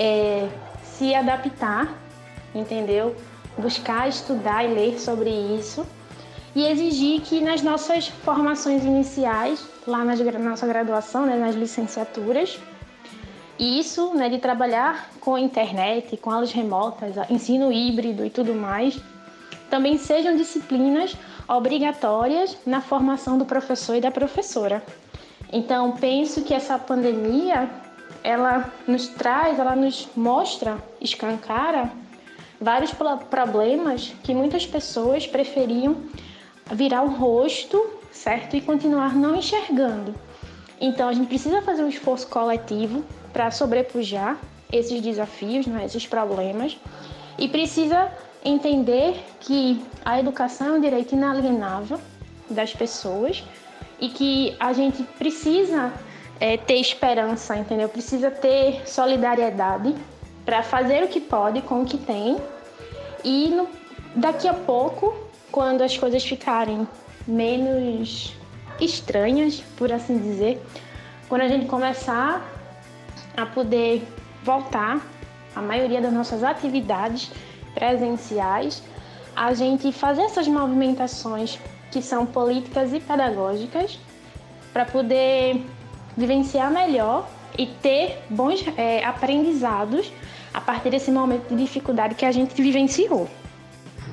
é, 0.00 0.48
se 0.82 1.14
adaptar, 1.14 1.96
entendeu? 2.52 3.14
Buscar 3.56 4.08
estudar 4.08 4.64
e 4.64 4.74
ler 4.74 4.98
sobre 4.98 5.30
isso 5.30 5.86
e 6.56 6.64
exigir 6.64 7.20
que 7.20 7.38
nas 7.38 7.60
nossas 7.60 8.08
formações 8.08 8.82
iniciais, 8.82 9.62
lá 9.86 10.02
na 10.02 10.16
nossa 10.38 10.66
graduação, 10.66 11.26
né, 11.26 11.36
nas 11.36 11.54
licenciaturas, 11.54 12.58
isso 13.58 14.14
né, 14.14 14.30
de 14.30 14.38
trabalhar 14.38 15.10
com 15.20 15.34
a 15.34 15.40
internet, 15.40 16.16
com 16.16 16.30
aulas 16.30 16.52
remotas, 16.52 17.14
ensino 17.28 17.70
híbrido 17.70 18.24
e 18.24 18.30
tudo 18.30 18.54
mais, 18.54 18.98
também 19.68 19.98
sejam 19.98 20.34
disciplinas 20.34 21.14
obrigatórias 21.46 22.56
na 22.64 22.80
formação 22.80 23.36
do 23.36 23.44
professor 23.44 23.94
e 23.94 24.00
da 24.00 24.10
professora. 24.10 24.82
Então, 25.52 25.92
penso 25.92 26.40
que 26.40 26.54
essa 26.54 26.78
pandemia, 26.78 27.68
ela 28.24 28.72
nos 28.88 29.08
traz, 29.08 29.58
ela 29.58 29.76
nos 29.76 30.08
mostra, 30.16 30.78
escancara 31.02 31.92
vários 32.58 32.92
problemas 33.28 34.14
que 34.22 34.32
muitas 34.32 34.66
pessoas 34.66 35.26
preferiam 35.26 35.96
virar 36.72 37.02
o 37.02 37.08
rosto, 37.08 37.84
certo? 38.10 38.56
E 38.56 38.60
continuar 38.60 39.14
não 39.14 39.36
enxergando. 39.36 40.14
Então 40.80 41.08
a 41.08 41.12
gente 41.12 41.28
precisa 41.28 41.62
fazer 41.62 41.82
um 41.82 41.88
esforço 41.88 42.26
coletivo 42.28 43.04
para 43.32 43.50
sobrepujar 43.50 44.38
esses 44.72 45.00
desafios, 45.00 45.66
né, 45.66 45.84
esses 45.84 46.06
problemas, 46.06 46.76
e 47.38 47.48
precisa 47.48 48.10
entender 48.44 49.22
que 49.40 49.82
a 50.04 50.18
educação 50.18 50.68
é 50.68 50.70
um 50.72 50.80
direito 50.80 51.14
inalienável 51.14 52.00
das 52.48 52.72
pessoas 52.72 53.42
e 54.00 54.08
que 54.08 54.56
a 54.60 54.72
gente 54.72 55.02
precisa 55.18 55.92
é, 56.38 56.56
ter 56.56 56.74
esperança, 56.74 57.56
entendeu? 57.56 57.88
Precisa 57.88 58.30
ter 58.30 58.86
solidariedade 58.86 59.94
para 60.44 60.62
fazer 60.62 61.02
o 61.02 61.08
que 61.08 61.20
pode 61.20 61.62
com 61.62 61.82
o 61.82 61.84
que 61.84 61.98
tem 61.98 62.36
e 63.24 63.48
no, 63.48 63.68
daqui 64.14 64.46
a 64.46 64.54
pouco 64.54 65.25
quando 65.56 65.80
as 65.80 65.96
coisas 65.96 66.22
ficarem 66.22 66.86
menos 67.26 68.34
estranhas, 68.78 69.64
por 69.78 69.90
assim 69.90 70.18
dizer, 70.18 70.62
quando 71.30 71.40
a 71.40 71.48
gente 71.48 71.64
começar 71.64 72.46
a 73.34 73.46
poder 73.46 74.06
voltar 74.44 75.00
a 75.54 75.62
maioria 75.62 75.98
das 75.98 76.12
nossas 76.12 76.44
atividades 76.44 77.30
presenciais, 77.72 78.82
a 79.34 79.54
gente 79.54 79.90
fazer 79.92 80.24
essas 80.24 80.46
movimentações 80.46 81.58
que 81.90 82.02
são 82.02 82.26
políticas 82.26 82.92
e 82.92 83.00
pedagógicas 83.00 83.98
para 84.74 84.84
poder 84.84 85.64
vivenciar 86.14 86.70
melhor 86.70 87.26
e 87.56 87.64
ter 87.64 88.22
bons 88.28 88.62
é, 88.76 89.02
aprendizados 89.02 90.12
a 90.52 90.60
partir 90.60 90.90
desse 90.90 91.10
momento 91.10 91.48
de 91.48 91.56
dificuldade 91.56 92.14
que 92.14 92.26
a 92.26 92.30
gente 92.30 92.60
vivenciou. 92.60 93.26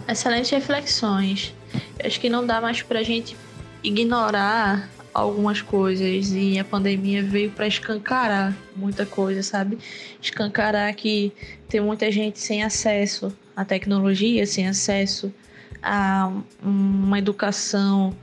Excelentes 0.07 0.49
reflexões. 0.51 1.53
Eu 1.99 2.07
acho 2.07 2.19
que 2.19 2.29
não 2.29 2.45
dá 2.45 2.59
mais 2.59 2.81
para 2.81 2.99
a 2.99 3.03
gente 3.03 3.35
ignorar 3.83 4.89
algumas 5.13 5.61
coisas 5.61 6.31
e 6.31 6.57
a 6.57 6.63
pandemia 6.63 7.21
veio 7.23 7.51
para 7.51 7.67
escancarar 7.67 8.55
muita 8.75 9.05
coisa, 9.05 9.43
sabe? 9.43 9.77
Escancarar 10.21 10.93
que 10.95 11.31
tem 11.69 11.79
muita 11.79 12.11
gente 12.11 12.39
sem 12.39 12.63
acesso 12.63 13.31
à 13.55 13.63
tecnologia, 13.63 14.45
sem 14.45 14.67
acesso 14.67 15.33
a 15.81 16.31
uma 16.61 17.19
educação 17.19 18.15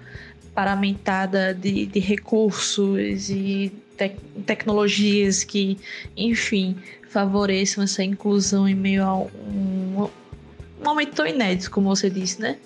paramentada 0.54 1.54
de, 1.54 1.86
de 1.86 2.00
recursos 2.00 3.30
e 3.30 3.72
te 3.96 4.10
tecnologias 4.46 5.44
que, 5.44 5.78
enfim, 6.16 6.76
favoreçam 7.08 7.84
essa 7.84 8.02
inclusão 8.02 8.68
em 8.68 8.74
meio 8.74 9.04
a 9.04 9.14
um, 9.14 10.08
um 10.80 10.84
momento 10.84 11.14
tão 11.14 11.26
inédito, 11.26 11.70
como 11.70 11.88
você 11.88 12.08
disse, 12.08 12.40
né? 12.40 12.56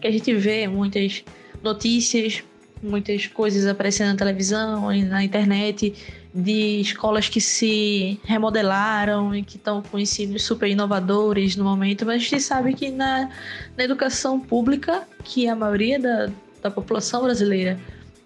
Que 0.00 0.06
a 0.06 0.10
gente 0.10 0.34
vê 0.34 0.68
muitas 0.68 1.24
notícias, 1.62 2.42
muitas 2.82 3.26
coisas 3.26 3.66
aparecendo 3.66 4.08
na 4.08 4.16
televisão 4.16 4.90
na 5.04 5.24
internet 5.24 5.94
de 6.34 6.80
escolas 6.80 7.28
que 7.28 7.40
se 7.40 8.18
remodelaram 8.24 9.34
e 9.34 9.42
que 9.42 9.56
estão 9.56 9.82
com 9.82 9.98
ensinos 9.98 10.42
super 10.42 10.68
inovadores 10.68 11.56
no 11.56 11.64
momento, 11.64 12.06
mas 12.06 12.16
a 12.16 12.18
gente 12.18 12.40
sabe 12.40 12.74
que 12.74 12.90
na, 12.90 13.28
na 13.76 13.84
educação 13.84 14.40
pública, 14.40 15.06
que 15.22 15.46
a 15.46 15.54
maioria 15.54 15.98
da, 15.98 16.30
da 16.62 16.70
população 16.70 17.22
brasileira 17.22 17.78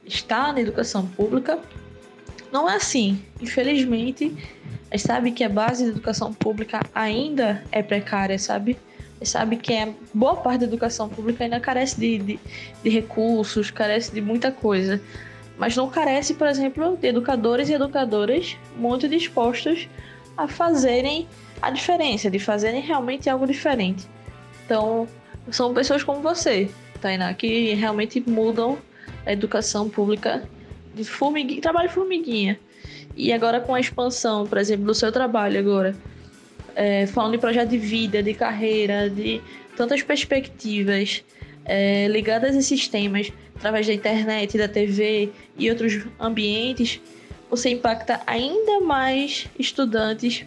está 0.04 0.52
na 0.52 0.60
educação 0.60 1.06
pública, 1.06 1.58
não 2.52 2.70
é 2.70 2.76
assim. 2.76 3.20
Infelizmente, 3.40 4.32
a 4.90 4.96
gente 4.96 5.06
sabe 5.06 5.32
que 5.32 5.42
a 5.42 5.48
base 5.48 5.84
da 5.84 5.90
educação 5.90 6.32
pública 6.32 6.80
ainda 6.94 7.64
é 7.72 7.82
precária, 7.82 8.38
sabe? 8.38 8.78
Sabe 9.22 9.56
que 9.56 9.72
é 9.72 9.94
boa 10.12 10.36
parte 10.36 10.60
da 10.60 10.66
educação 10.66 11.08
pública 11.08 11.44
ainda 11.44 11.58
carece 11.58 11.98
de, 11.98 12.18
de, 12.18 12.40
de, 12.82 12.90
recursos, 12.90 13.70
carece 13.70 14.12
de 14.12 14.20
muita 14.20 14.52
coisa. 14.52 15.00
Mas 15.58 15.74
não 15.74 15.88
carece, 15.88 16.34
por 16.34 16.46
exemplo, 16.46 16.96
de 16.96 17.08
educadores 17.08 17.68
e 17.68 17.72
educadoras 17.72 18.56
muito 18.76 19.08
dispostos 19.08 19.88
a 20.36 20.46
fazerem 20.46 21.26
a 21.62 21.70
diferença, 21.70 22.30
de 22.30 22.38
fazerem 22.38 22.82
realmente 22.82 23.30
algo 23.30 23.46
diferente. 23.46 24.06
Então, 24.64 25.08
são 25.50 25.72
pessoas 25.72 26.02
como 26.04 26.20
você, 26.20 26.68
Tainá, 27.00 27.32
que 27.32 27.72
realmente 27.74 28.22
mudam 28.28 28.76
a 29.24 29.32
educação 29.32 29.88
pública 29.88 30.46
de 30.94 31.04
formiguinha, 31.04 31.60
trabalho 31.62 31.88
formiguinha. 31.88 32.58
E 33.16 33.32
agora 33.32 33.60
com 33.60 33.74
a 33.74 33.80
expansão, 33.80 34.46
por 34.46 34.58
exemplo, 34.58 34.84
do 34.84 34.94
seu 34.94 35.10
trabalho 35.10 35.58
agora, 35.58 35.96
é, 36.76 37.06
falando 37.06 37.32
de 37.32 37.38
projeto 37.38 37.70
de 37.70 37.78
vida, 37.78 38.22
de 38.22 38.34
carreira, 38.34 39.08
de 39.08 39.40
tantas 39.76 40.02
perspectivas 40.02 41.24
é, 41.64 42.06
ligadas 42.06 42.54
a 42.54 42.58
esses 42.58 42.86
temas, 42.86 43.32
através 43.56 43.86
da 43.86 43.94
internet, 43.94 44.56
da 44.56 44.68
TV 44.68 45.30
e 45.58 45.70
outros 45.70 46.04
ambientes, 46.20 47.00
você 47.50 47.70
impacta 47.70 48.20
ainda 48.26 48.80
mais 48.80 49.48
estudantes, 49.58 50.44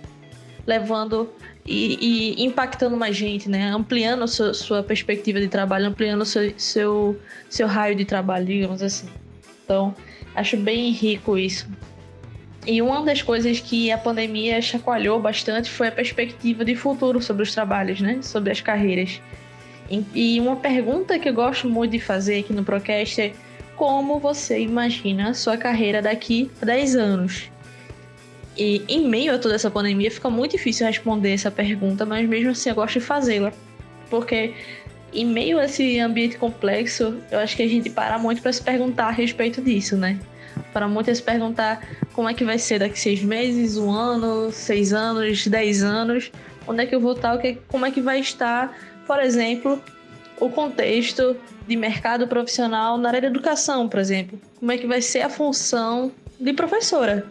levando 0.65 1.29
e, 1.65 2.35
e 2.37 2.45
impactando 2.45 2.95
mais 2.95 3.15
gente, 3.15 3.49
né? 3.49 3.71
Ampliando 3.71 4.27
sua, 4.27 4.53
sua 4.53 4.83
perspectiva 4.83 5.39
de 5.39 5.47
trabalho, 5.47 5.87
ampliando 5.87 6.25
seu, 6.25 6.53
seu, 6.57 7.19
seu 7.49 7.67
raio 7.67 7.95
de 7.95 8.05
trabalho, 8.05 8.45
digamos 8.45 8.81
assim. 8.81 9.07
Então, 9.63 9.95
acho 10.35 10.57
bem 10.57 10.91
rico 10.91 11.37
isso. 11.37 11.67
E 12.65 12.81
uma 12.81 13.03
das 13.03 13.21
coisas 13.21 13.59
que 13.59 13.91
a 13.91 13.97
pandemia 13.97 14.61
chacoalhou 14.61 15.19
bastante 15.19 15.69
foi 15.69 15.87
a 15.87 15.91
perspectiva 15.91 16.65
de 16.65 16.75
futuro 16.75 17.21
sobre 17.21 17.43
os 17.43 17.53
trabalhos, 17.53 18.01
né? 18.01 18.19
Sobre 18.21 18.51
as 18.51 18.61
carreiras. 18.61 19.21
E 20.13 20.39
uma 20.39 20.55
pergunta 20.55 21.17
que 21.17 21.29
eu 21.29 21.33
gosto 21.33 21.67
muito 21.67 21.91
de 21.91 21.99
fazer 21.99 22.39
aqui 22.39 22.53
no 22.53 22.63
Procast 22.63 23.21
é 23.21 23.33
como 23.75 24.19
você 24.19 24.59
imagina 24.59 25.29
a 25.29 25.33
sua 25.33 25.57
carreira 25.57 26.01
daqui 26.01 26.51
a 26.61 26.65
10 26.65 26.95
anos? 26.95 27.49
E 28.57 28.83
em 28.89 29.07
meio 29.07 29.33
a 29.33 29.39
toda 29.39 29.55
essa 29.55 29.71
pandemia 29.71 30.11
fica 30.11 30.29
muito 30.29 30.51
difícil 30.51 30.85
responder 30.85 31.31
essa 31.31 31.49
pergunta, 31.49 32.05
mas 32.05 32.27
mesmo 32.27 32.51
assim 32.51 32.69
eu 32.69 32.75
gosto 32.75 32.99
de 32.99 33.05
fazê-la. 33.05 33.53
Porque 34.09 34.53
em 35.13 35.25
meio 35.25 35.57
a 35.59 35.65
esse 35.65 35.97
ambiente 35.99 36.37
complexo, 36.37 37.17
eu 37.31 37.39
acho 37.39 37.55
que 37.55 37.63
a 37.63 37.67
gente 37.67 37.89
para 37.89 38.19
muito 38.19 38.41
para 38.41 38.51
se 38.51 38.61
perguntar 38.61 39.07
a 39.07 39.11
respeito 39.11 39.61
disso, 39.61 39.95
né? 39.95 40.19
Para 40.73 40.87
muitas 40.87 41.19
perguntar 41.19 41.87
como 42.13 42.29
é 42.29 42.33
que 42.33 42.43
vai 42.43 42.59
ser 42.59 42.79
daqui 42.79 42.99
seis 42.99 43.21
meses, 43.21 43.77
um 43.77 43.91
ano, 43.91 44.51
seis 44.51 44.93
anos, 44.93 45.47
dez 45.47 45.83
anos, 45.83 46.31
onde 46.67 46.83
é 46.83 46.85
que 46.85 46.93
eu 46.93 46.99
vou 46.99 47.13
estar, 47.13 47.37
como 47.67 47.85
é 47.85 47.91
que 47.91 48.01
vai 48.01 48.19
estar, 48.19 48.77
por 49.07 49.19
exemplo, 49.19 49.81
o 50.39 50.49
contexto 50.49 51.35
de 51.67 51.75
mercado 51.75 52.27
profissional 52.27 52.97
na 52.97 53.09
área 53.09 53.21
da 53.21 53.27
educação, 53.27 53.87
por 53.87 53.99
exemplo. 53.99 54.39
Como 54.59 54.71
é 54.71 54.77
que 54.77 54.87
vai 54.87 55.01
ser 55.01 55.21
a 55.21 55.29
função 55.29 56.11
de 56.39 56.53
professora? 56.53 57.25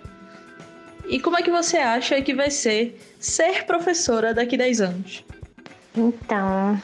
E 1.08 1.18
como 1.18 1.38
é 1.38 1.42
que 1.42 1.50
você 1.50 1.78
acha 1.78 2.20
que 2.20 2.34
vai 2.34 2.50
ser 2.50 3.00
ser 3.18 3.64
professora 3.64 4.34
daqui 4.34 4.56
a 4.56 4.58
10 4.58 4.80
anos? 4.80 5.24
Então, 5.96 6.80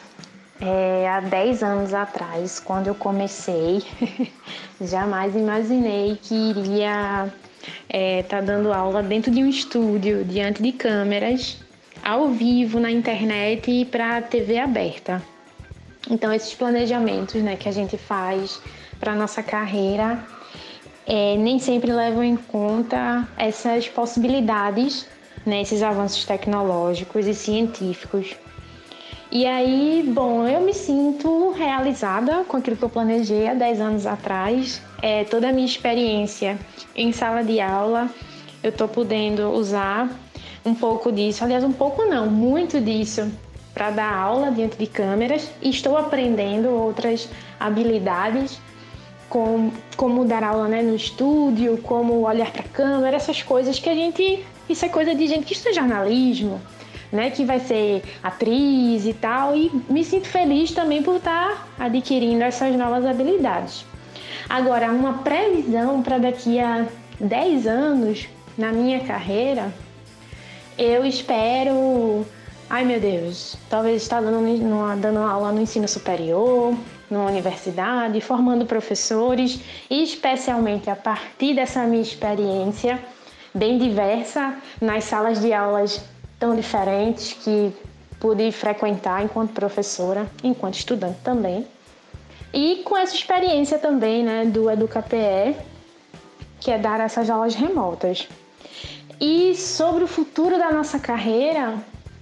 é, 0.60 1.08
há 1.08 1.20
10 1.20 1.62
anos 1.62 1.94
atrás, 1.94 2.60
quando 2.60 2.86
eu 2.86 2.94
comecei, 2.94 3.82
jamais 4.80 5.34
imaginei 5.34 6.18
que 6.22 6.34
iria 6.34 7.26
estar 7.26 7.32
é, 7.88 8.22
tá 8.22 8.40
dando 8.40 8.72
aula 8.72 9.02
dentro 9.02 9.30
de 9.30 9.42
um 9.42 9.48
estúdio, 9.48 10.24
diante 10.24 10.62
de 10.62 10.72
câmeras, 10.72 11.58
ao 12.04 12.28
vivo, 12.28 12.78
na 12.78 12.90
internet 12.90 13.70
e 13.70 13.84
para 13.84 14.22
TV 14.22 14.58
aberta. 14.58 15.22
Então, 16.10 16.32
esses 16.32 16.54
planejamentos 16.54 17.42
né, 17.42 17.56
que 17.56 17.68
a 17.68 17.72
gente 17.72 17.96
faz 17.96 18.60
para 19.00 19.12
a 19.12 19.16
nossa 19.16 19.42
carreira 19.42 20.22
é, 21.06 21.36
nem 21.36 21.58
sempre 21.58 21.90
levam 21.90 22.22
em 22.22 22.36
conta 22.36 23.26
essas 23.36 23.88
possibilidades, 23.88 25.06
né, 25.44 25.62
esses 25.62 25.82
avanços 25.82 26.24
tecnológicos 26.24 27.26
e 27.26 27.34
científicos 27.34 28.36
e 29.34 29.46
aí, 29.46 30.08
bom, 30.14 30.46
eu 30.46 30.60
me 30.60 30.72
sinto 30.72 31.50
realizada 31.50 32.44
com 32.44 32.56
aquilo 32.56 32.76
que 32.76 32.84
eu 32.84 32.88
planejei 32.88 33.48
há 33.48 33.54
10 33.54 33.80
anos 33.80 34.06
atrás. 34.06 34.80
É, 35.02 35.24
toda 35.24 35.48
a 35.48 35.52
minha 35.52 35.66
experiência 35.66 36.56
em 36.94 37.10
sala 37.10 37.42
de 37.42 37.60
aula, 37.60 38.08
eu 38.62 38.70
estou 38.70 38.86
podendo 38.86 39.50
usar 39.50 40.08
um 40.64 40.72
pouco 40.72 41.10
disso, 41.10 41.42
aliás, 41.42 41.64
um 41.64 41.72
pouco 41.72 42.04
não, 42.04 42.30
muito 42.30 42.80
disso 42.80 43.28
para 43.74 43.90
dar 43.90 44.14
aula 44.14 44.52
diante 44.52 44.76
de 44.78 44.86
câmeras 44.86 45.50
e 45.60 45.68
estou 45.68 45.98
aprendendo 45.98 46.68
outras 46.70 47.28
habilidades 47.58 48.60
como, 49.28 49.72
como 49.96 50.24
dar 50.24 50.44
aula 50.44 50.68
né, 50.68 50.80
no 50.80 50.94
estúdio, 50.94 51.76
como 51.78 52.20
olhar 52.20 52.52
para 52.52 52.62
a 52.62 52.68
câmera, 52.68 53.16
essas 53.16 53.42
coisas 53.42 53.80
que 53.80 53.90
a 53.90 53.94
gente. 53.96 54.44
Isso 54.68 54.84
é 54.84 54.88
coisa 54.88 55.12
de 55.12 55.26
gente 55.26 55.44
que 55.44 55.54
estuda 55.54 55.74
jornalismo, 55.74 56.60
né, 57.14 57.30
que 57.30 57.44
vai 57.44 57.60
ser 57.60 58.02
atriz 58.22 59.06
e 59.06 59.14
tal, 59.14 59.56
e 59.56 59.70
me 59.88 60.04
sinto 60.04 60.26
feliz 60.26 60.72
também 60.72 61.00
por 61.00 61.16
estar 61.16 61.68
adquirindo 61.78 62.42
essas 62.42 62.74
novas 62.74 63.06
habilidades. 63.06 63.86
Agora, 64.48 64.90
uma 64.90 65.18
previsão 65.18 66.02
para 66.02 66.18
daqui 66.18 66.58
a 66.58 66.86
10 67.20 67.66
anos 67.68 68.28
na 68.58 68.72
minha 68.72 68.98
carreira, 69.00 69.72
eu 70.76 71.06
espero, 71.06 72.26
ai 72.68 72.84
meu 72.84 72.98
Deus, 72.98 73.56
talvez 73.70 74.02
estar 74.02 74.20
dando, 74.20 75.00
dando 75.00 75.20
aula 75.20 75.52
no 75.52 75.62
ensino 75.62 75.86
superior, 75.86 76.76
numa 77.08 77.26
universidade, 77.26 78.20
formando 78.20 78.66
professores, 78.66 79.60
e 79.88 80.02
especialmente 80.02 80.90
a 80.90 80.96
partir 80.96 81.54
dessa 81.54 81.84
minha 81.84 82.02
experiência 82.02 82.98
bem 83.54 83.78
diversa 83.78 84.56
nas 84.80 85.04
salas 85.04 85.40
de 85.40 85.52
aulas 85.52 86.02
tão 86.44 86.54
diferentes 86.54 87.32
que 87.32 87.72
pude 88.20 88.52
frequentar 88.52 89.24
enquanto 89.24 89.52
professora, 89.52 90.30
enquanto 90.42 90.74
estudante 90.74 91.16
também. 91.24 91.66
E 92.52 92.82
com 92.84 92.98
essa 92.98 93.14
experiência 93.14 93.78
também, 93.78 94.22
né, 94.22 94.44
do 94.44 94.70
EducaPE, 94.70 95.56
que 96.60 96.70
é 96.70 96.76
dar 96.76 97.00
essas 97.00 97.30
aulas 97.30 97.54
remotas. 97.54 98.28
E 99.18 99.54
sobre 99.56 100.04
o 100.04 100.06
futuro 100.06 100.58
da 100.58 100.70
nossa 100.70 100.98
carreira, 100.98 101.78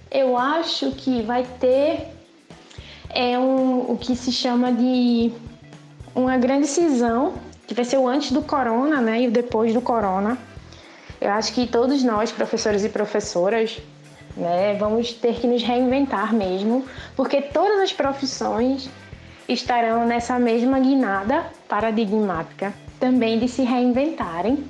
eu 0.09 0.37
acho 0.37 0.91
que 0.91 1.21
vai 1.21 1.43
ter 1.59 2.07
é 3.09 3.37
um, 3.37 3.91
o 3.91 3.97
que 3.97 4.15
se 4.15 4.31
chama 4.31 4.71
de 4.71 5.33
uma 6.15 6.37
grande 6.37 6.65
cisão, 6.65 7.33
que 7.67 7.73
vai 7.73 7.83
ser 7.83 7.97
o 7.97 8.07
antes 8.07 8.31
do 8.31 8.41
corona, 8.41 9.01
né, 9.01 9.23
e 9.23 9.27
o 9.27 9.31
depois 9.31 9.73
do 9.73 9.81
corona. 9.81 10.37
Eu 11.19 11.31
acho 11.31 11.53
que 11.53 11.67
todos 11.67 12.01
nós, 12.03 12.31
professores 12.31 12.85
e 12.85 12.89
professoras, 12.89 13.79
né? 14.35 14.75
Vamos 14.79 15.13
ter 15.13 15.35
que 15.35 15.47
nos 15.47 15.63
reinventar 15.63 16.33
mesmo, 16.33 16.85
porque 17.15 17.41
todas 17.41 17.79
as 17.79 17.93
profissões 17.93 18.89
estarão 19.47 20.05
nessa 20.05 20.39
mesma 20.39 20.79
guinada 20.79 21.45
paradigmática 21.67 22.73
também 22.99 23.39
de 23.39 23.47
se 23.47 23.63
reinventarem. 23.63 24.63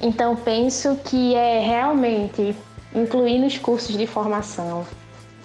Então 0.00 0.36
penso 0.36 0.96
que 1.04 1.34
é 1.34 1.60
realmente 1.60 2.54
incluir 2.94 3.38
nos 3.38 3.58
cursos 3.58 3.96
de 3.96 4.06
formação 4.06 4.86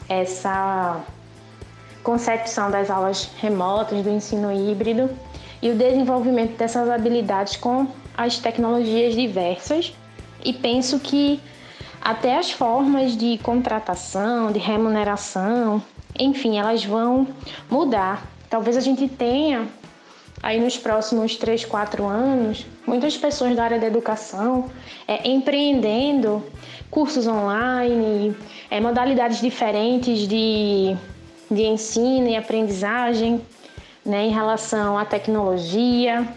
essa 0.07 1.01
concepção 2.03 2.69
das 2.69 2.89
aulas 2.89 3.31
remotas, 3.39 4.03
do 4.03 4.09
ensino 4.09 4.51
híbrido 4.51 5.09
e 5.61 5.69
o 5.69 5.75
desenvolvimento 5.75 6.57
dessas 6.57 6.89
habilidades 6.89 7.55
com 7.55 7.87
as 8.15 8.37
tecnologias 8.37 9.15
diversas. 9.15 9.93
E 10.43 10.53
penso 10.53 10.99
que 10.99 11.41
até 12.03 12.37
as 12.37 12.51
formas 12.51 13.15
de 13.15 13.37
contratação, 13.37 14.51
de 14.51 14.59
remuneração, 14.59 15.81
enfim, 16.19 16.57
elas 16.57 16.83
vão 16.83 17.25
mudar. 17.71 18.27
Talvez 18.49 18.75
a 18.75 18.81
gente 18.81 19.07
tenha 19.07 19.69
aí 20.41 20.59
nos 20.59 20.77
próximos 20.77 21.37
3, 21.37 21.63
4 21.63 22.05
anos, 22.05 22.65
muitas 22.85 23.15
pessoas 23.15 23.55
da 23.55 23.63
área 23.63 23.79
da 23.79 23.87
educação 23.87 24.69
é, 25.07 25.29
empreendendo 25.29 26.43
cursos 26.91 27.25
online, 27.25 28.35
é, 28.69 28.81
modalidades 28.81 29.39
diferentes 29.39 30.27
de, 30.27 30.97
de 31.49 31.61
ensino 31.61 32.27
e 32.27 32.35
aprendizagem 32.35 33.41
né, 34.05 34.25
em 34.25 34.31
relação 34.31 34.97
à 34.97 35.05
tecnologia. 35.05 36.27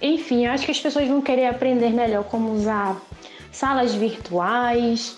Enfim, 0.00 0.46
acho 0.46 0.64
que 0.64 0.70
as 0.70 0.80
pessoas 0.80 1.06
vão 1.06 1.20
querer 1.20 1.48
aprender 1.48 1.90
melhor 1.90 2.24
como 2.24 2.50
usar 2.54 2.96
salas 3.56 3.94
virtuais. 3.94 5.16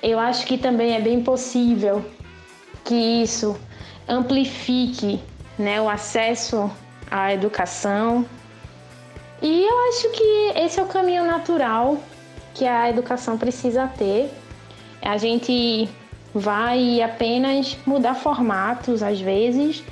Eu 0.00 0.18
acho 0.18 0.46
que 0.46 0.56
também 0.56 0.94
é 0.94 1.00
bem 1.00 1.22
possível 1.22 2.04
que 2.84 2.94
isso 2.94 3.58
amplifique 4.08 5.20
né, 5.58 5.80
o 5.80 5.88
acesso 5.88 6.70
à 7.10 7.34
educação. 7.34 8.24
E 9.40 9.64
eu 9.64 9.88
acho 9.88 10.10
que 10.10 10.60
esse 10.60 10.78
é 10.78 10.82
o 10.82 10.86
caminho 10.86 11.24
natural 11.24 11.98
que 12.54 12.64
a 12.64 12.88
educação 12.88 13.36
precisa 13.36 13.88
ter. 13.88 14.30
A 15.00 15.16
gente 15.16 15.88
vai 16.32 17.02
apenas 17.02 17.76
mudar 17.84 18.14
formatos 18.14 19.02
às 19.02 19.20
vezes, 19.20 19.82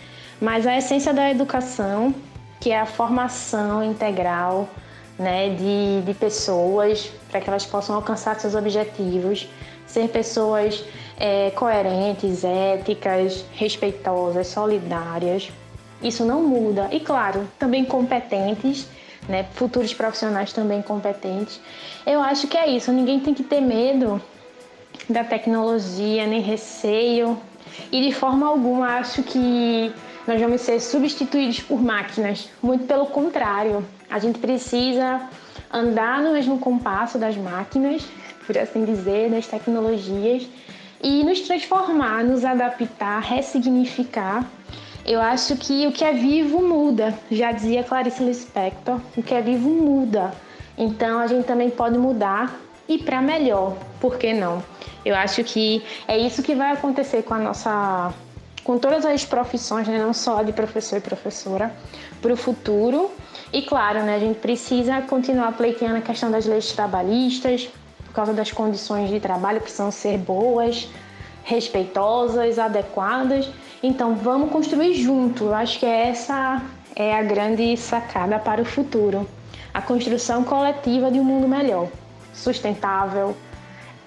mas 0.41 0.65
a 0.65 0.77
essência 0.79 1.13
da 1.13 1.29
educação, 1.29 2.15
que 2.61 2.71
é 2.71 2.79
a 2.79 2.87
formação 2.87 3.83
integral 3.83 4.69
né, 5.19 5.51
de, 5.51 6.03
de 6.03 6.15
pessoas 6.15 7.13
para 7.31 7.41
que 7.41 7.49
elas 7.49 7.65
possam 7.65 7.97
alcançar 7.97 8.39
seus 8.39 8.55
objetivos, 8.55 9.49
ser 9.87 10.09
pessoas 10.09 10.85
é, 11.19 11.51
coerentes, 11.51 12.45
éticas, 12.45 13.45
respeitosas, 13.53 14.47
solidárias. 14.47 15.51
Isso 16.03 16.25
não 16.25 16.43
muda. 16.43 16.89
E 16.93 17.01
claro, 17.01 17.47
também 17.59 17.85
competentes, 17.85 18.89
né, 19.29 19.47
futuros 19.53 19.93
profissionais 19.93 20.53
também 20.53 20.81
competentes. 20.81 21.61
Eu 22.07 22.21
acho 22.23 22.47
que 22.47 22.57
é 22.57 22.69
isso. 22.69 22.91
Ninguém 22.93 23.21
tem 23.21 23.35
que 23.35 23.43
ter 23.43 23.61
medo 23.61 24.21
da 25.09 25.23
tecnologia, 25.25 26.27
nem 26.27 26.41
receio. 26.41 27.39
E 27.93 28.03
de 28.03 28.13
forma 28.13 28.47
alguma 28.47 28.99
acho 28.99 29.23
que 29.23 29.93
nós 30.27 30.41
vamos 30.41 30.61
ser 30.63 30.81
substituídos 30.81 31.61
por 31.61 31.83
máquinas. 31.83 32.49
Muito 32.63 32.87
pelo 32.87 33.07
contrário. 33.07 33.85
A 34.09 34.19
gente 34.19 34.39
precisa 34.39 35.29
andar 35.73 36.21
no 36.21 36.33
mesmo 36.33 36.59
compasso 36.59 37.19
das 37.19 37.37
máquinas, 37.37 38.07
por 38.47 38.57
assim 38.59 38.85
dizer, 38.85 39.31
das 39.31 39.47
tecnologias 39.47 40.49
e 41.03 41.25
nos 41.25 41.41
transformar, 41.41 42.25
nos 42.25 42.45
adaptar, 42.45 43.21
ressignificar. 43.21 44.45
Eu 45.07 45.21
acho 45.21 45.57
que 45.57 45.87
o 45.87 45.93
que 45.93 46.05
é 46.05 46.13
vivo 46.13 46.61
muda. 46.61 47.15
Já 47.31 47.53
dizia 47.53 47.83
Clarice 47.83 48.23
Lispector, 48.23 49.01
o 49.17 49.23
que 49.23 49.35
é 49.35 49.41
vivo 49.41 49.69
muda. 49.69 50.33
Então 50.77 51.19
a 51.19 51.27
gente 51.27 51.47
também 51.47 51.71
pode 51.71 51.99
mudar 51.99 52.55
e 52.89 52.99
para 52.99 53.23
melhor, 53.23 53.77
por 54.01 54.19
que 54.19 54.33
não? 54.33 54.63
Eu 55.05 55.15
acho 55.15 55.43
que 55.45 55.83
é 56.07 56.19
isso 56.19 56.43
que 56.43 56.55
vai 56.55 56.73
acontecer 56.73 57.23
com 57.23 57.35
a 57.35 57.39
nossa 57.39 58.13
com 58.65 58.79
todas 58.79 59.05
as 59.07 59.25
profissões, 59.25 59.89
né? 59.89 59.99
não 59.99 60.13
só 60.13 60.43
de 60.43 60.53
professor 60.53 60.99
e 60.99 61.01
professora, 61.01 61.75
para 62.21 62.33
o 62.33 62.37
futuro. 62.37 63.11
E 63.53 63.63
claro, 63.63 64.03
né, 64.03 64.15
a 64.15 64.19
gente 64.19 64.39
precisa 64.39 65.03
continuar 65.03 65.53
pleiteando 65.53 65.97
a 65.97 66.01
questão 66.01 66.31
das 66.31 66.47
leis 66.47 66.71
trabalhistas, 66.73 67.69
por 68.05 68.13
causa 68.13 68.33
das 68.33 68.53
condições 68.53 69.11
de 69.11 69.19
trabalho 69.19 69.61
precisam 69.61 69.91
ser 69.91 70.19
boas, 70.19 70.89
respeitosas, 71.43 72.59
adequadas. 72.59 73.49
Então 73.83 74.15
vamos 74.15 74.51
construir 74.51 74.95
junto. 74.95 75.45
Eu 75.45 75.55
acho 75.55 75.79
que 75.81 75.87
essa 75.87 76.63
é 76.95 77.15
a 77.15 77.23
grande 77.23 77.77
sacada 77.77 78.39
para 78.39 78.63
o 78.63 78.65
futuro. 78.65 79.29
A 79.73 79.83
construção 79.83 80.45
coletiva 80.45 81.11
de 81.11 81.19
um 81.19 81.25
mundo 81.25 81.49
melhor, 81.49 81.89
sustentável, 82.33 83.37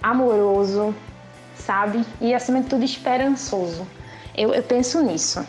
amoroso, 0.01 0.93
sabe? 1.55 2.03
E 2.19 2.33
acima 2.33 2.61
de 2.61 2.67
tudo 2.67 2.83
esperançoso. 2.83 3.87
Eu, 4.35 4.53
eu 4.53 4.63
penso 4.63 5.01
nisso. 5.01 5.45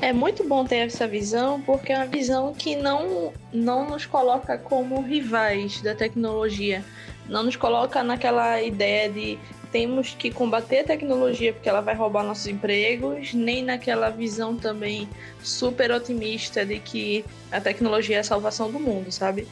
É 0.00 0.12
muito 0.12 0.46
bom 0.46 0.64
ter 0.64 0.76
essa 0.76 1.06
visão, 1.06 1.60
porque 1.62 1.92
é 1.92 1.96
uma 1.96 2.06
visão 2.06 2.52
que 2.52 2.76
não, 2.76 3.32
não 3.52 3.88
nos 3.88 4.06
coloca 4.06 4.58
como 4.58 5.00
rivais 5.00 5.80
da 5.80 5.94
tecnologia. 5.94 6.84
Não 7.28 7.42
nos 7.42 7.56
coloca 7.56 8.02
naquela 8.02 8.60
ideia 8.60 9.08
de 9.08 9.38
temos 9.74 10.14
que 10.14 10.30
combater 10.30 10.80
a 10.80 10.84
tecnologia 10.84 11.52
porque 11.52 11.68
ela 11.68 11.80
vai 11.80 11.96
roubar 11.96 12.22
nossos 12.22 12.46
empregos, 12.46 13.34
nem 13.34 13.60
naquela 13.60 14.08
visão 14.08 14.56
também 14.56 15.08
super 15.42 15.90
otimista 15.90 16.64
de 16.64 16.78
que 16.78 17.24
a 17.50 17.60
tecnologia 17.60 18.16
é 18.16 18.20
a 18.20 18.24
salvação 18.24 18.70
do 18.70 18.78
mundo, 18.78 19.10
sabe? 19.10 19.48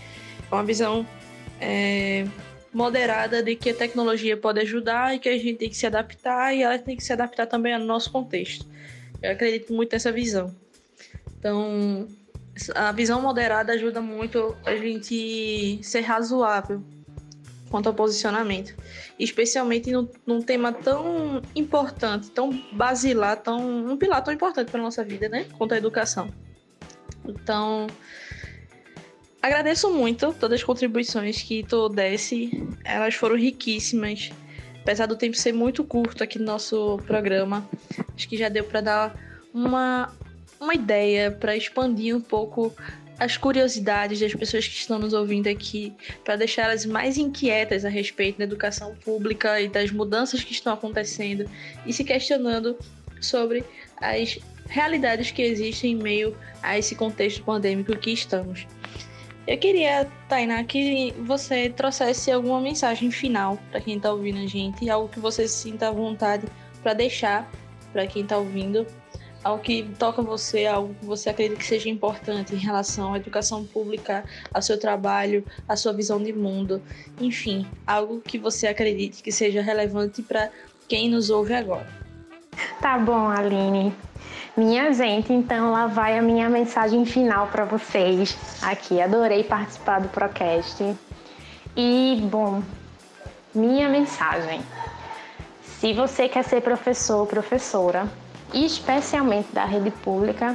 É 0.50 0.54
uma 0.54 0.62
visão 0.62 1.04
é, 1.60 2.24
moderada 2.72 3.42
de 3.42 3.56
que 3.56 3.70
a 3.70 3.74
tecnologia 3.74 4.36
pode 4.36 4.60
ajudar 4.60 5.14
e 5.14 5.18
que 5.18 5.28
a 5.28 5.36
gente 5.36 5.54
tem 5.54 5.68
que 5.68 5.76
se 5.76 5.86
adaptar 5.86 6.54
e 6.54 6.62
ela 6.62 6.78
tem 6.78 6.96
que 6.96 7.02
se 7.02 7.12
adaptar 7.12 7.46
também 7.46 7.74
ao 7.74 7.80
nosso 7.80 8.12
contexto. 8.12 8.64
Eu 9.22 9.32
acredito 9.32 9.72
muito 9.72 9.92
nessa 9.92 10.10
visão. 10.10 10.54
Então, 11.38 12.08
a 12.74 12.92
visão 12.92 13.20
moderada 13.22 13.72
ajuda 13.72 14.00
muito 14.00 14.56
a 14.64 14.74
gente 14.76 15.78
ser 15.82 16.00
razoável 16.00 16.82
quanto 17.70 17.86
ao 17.88 17.94
posicionamento, 17.94 18.76
especialmente 19.18 19.90
num, 19.90 20.06
num 20.26 20.42
tema 20.42 20.72
tão 20.72 21.40
importante, 21.56 22.30
tão 22.30 22.50
basilar, 22.72 23.38
tão 23.38 23.86
um 23.90 23.96
pilar 23.96 24.22
tão 24.22 24.34
importante 24.34 24.70
para 24.70 24.82
nossa 24.82 25.02
vida, 25.02 25.28
né? 25.28 25.46
Quanto 25.56 25.72
a 25.72 25.78
educação. 25.78 26.28
Então, 27.24 27.86
agradeço 29.40 29.90
muito 29.90 30.34
todas 30.34 30.60
as 30.60 30.64
contribuições 30.64 31.42
que 31.42 31.62
tu 31.62 31.88
desse, 31.88 32.50
elas 32.84 33.14
foram 33.14 33.36
riquíssimas 33.36 34.30
apesar 34.82 35.06
do 35.06 35.16
tempo 35.16 35.36
ser 35.36 35.52
muito 35.52 35.84
curto 35.84 36.22
aqui 36.22 36.38
no 36.38 36.44
nosso 36.44 36.98
programa, 37.06 37.66
acho 38.14 38.28
que 38.28 38.36
já 38.36 38.48
deu 38.48 38.64
para 38.64 38.80
dar 38.80 39.14
uma, 39.54 40.12
uma 40.60 40.74
ideia, 40.74 41.30
para 41.30 41.56
expandir 41.56 42.16
um 42.16 42.20
pouco 42.20 42.74
as 43.18 43.36
curiosidades 43.36 44.18
das 44.18 44.34
pessoas 44.34 44.66
que 44.66 44.74
estão 44.74 44.98
nos 44.98 45.12
ouvindo 45.12 45.48
aqui, 45.48 45.92
para 46.24 46.34
deixá-las 46.34 46.84
mais 46.84 47.16
inquietas 47.16 47.84
a 47.84 47.88
respeito 47.88 48.38
da 48.38 48.44
educação 48.44 48.96
pública 48.96 49.60
e 49.60 49.68
das 49.68 49.92
mudanças 49.92 50.42
que 50.42 50.52
estão 50.52 50.72
acontecendo 50.72 51.48
e 51.86 51.92
se 51.92 52.02
questionando 52.02 52.76
sobre 53.20 53.64
as 53.98 54.38
realidades 54.68 55.30
que 55.30 55.42
existem 55.42 55.92
em 55.92 55.96
meio 55.96 56.36
a 56.60 56.76
esse 56.76 56.96
contexto 56.96 57.44
pandêmico 57.44 57.96
que 57.96 58.10
estamos. 58.10 58.66
Eu 59.46 59.58
queria, 59.58 60.08
Tainá, 60.28 60.62
que 60.62 61.12
você 61.18 61.68
trouxesse 61.68 62.30
alguma 62.30 62.60
mensagem 62.60 63.10
final 63.10 63.58
para 63.70 63.80
quem 63.80 63.96
está 63.96 64.12
ouvindo 64.12 64.38
a 64.38 64.46
gente, 64.46 64.88
algo 64.88 65.08
que 65.08 65.18
você 65.18 65.48
sinta 65.48 65.88
à 65.88 65.90
vontade 65.90 66.46
para 66.82 66.94
deixar 66.94 67.50
para 67.92 68.06
quem 68.06 68.22
está 68.22 68.38
ouvindo, 68.38 68.86
algo 69.42 69.62
que 69.62 69.82
toca 69.98 70.22
você, 70.22 70.66
algo 70.66 70.94
que 70.94 71.04
você 71.04 71.28
acredita 71.28 71.58
que 71.58 71.66
seja 71.66 71.88
importante 71.88 72.54
em 72.54 72.58
relação 72.58 73.14
à 73.14 73.16
educação 73.16 73.64
pública, 73.64 74.24
ao 74.54 74.62
seu 74.62 74.78
trabalho, 74.78 75.44
à 75.68 75.76
sua 75.76 75.92
visão 75.92 76.22
de 76.22 76.32
mundo, 76.32 76.80
enfim, 77.20 77.66
algo 77.84 78.20
que 78.20 78.38
você 78.38 78.68
acredite 78.68 79.22
que 79.22 79.32
seja 79.32 79.60
relevante 79.60 80.22
para 80.22 80.50
quem 80.88 81.10
nos 81.10 81.30
ouve 81.30 81.52
agora. 81.52 81.88
Tá 82.80 82.96
bom, 82.96 83.28
Aline. 83.28 83.92
Minha 84.54 84.92
gente, 84.92 85.32
então 85.32 85.72
lá 85.72 85.86
vai 85.86 86.18
a 86.18 86.20
minha 86.20 86.46
mensagem 86.46 87.06
final 87.06 87.46
para 87.46 87.64
vocês 87.64 88.36
aqui. 88.60 89.00
Adorei 89.00 89.42
participar 89.44 89.98
do 89.98 90.08
Procast. 90.08 90.94
E, 91.74 92.20
bom, 92.30 92.62
minha 93.54 93.88
mensagem. 93.88 94.60
Se 95.62 95.94
você 95.94 96.28
quer 96.28 96.44
ser 96.44 96.60
professor 96.60 97.20
ou 97.20 97.26
professora, 97.26 98.06
especialmente 98.52 99.48
da 99.54 99.64
rede 99.64 99.90
pública, 99.90 100.54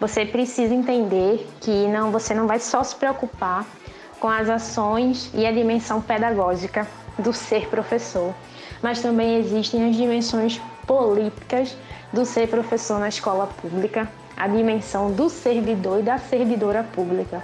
você 0.00 0.24
precisa 0.24 0.74
entender 0.74 1.46
que 1.60 1.86
não, 1.88 2.10
você 2.10 2.32
não 2.32 2.46
vai 2.46 2.58
só 2.58 2.82
se 2.82 2.96
preocupar 2.96 3.66
com 4.18 4.28
as 4.30 4.48
ações 4.48 5.30
e 5.34 5.44
a 5.44 5.52
dimensão 5.52 6.00
pedagógica 6.00 6.88
do 7.18 7.34
ser 7.34 7.68
professor, 7.68 8.34
mas 8.82 9.02
também 9.02 9.36
existem 9.36 9.90
as 9.90 9.94
dimensões 9.94 10.58
políticas 10.86 11.76
do 12.12 12.24
ser 12.24 12.48
professor 12.48 12.98
na 12.98 13.08
escola 13.08 13.46
pública, 13.46 14.08
a 14.36 14.46
dimensão 14.46 15.10
do 15.12 15.28
servidor 15.28 16.00
e 16.00 16.02
da 16.02 16.18
servidora 16.18 16.82
pública. 16.82 17.42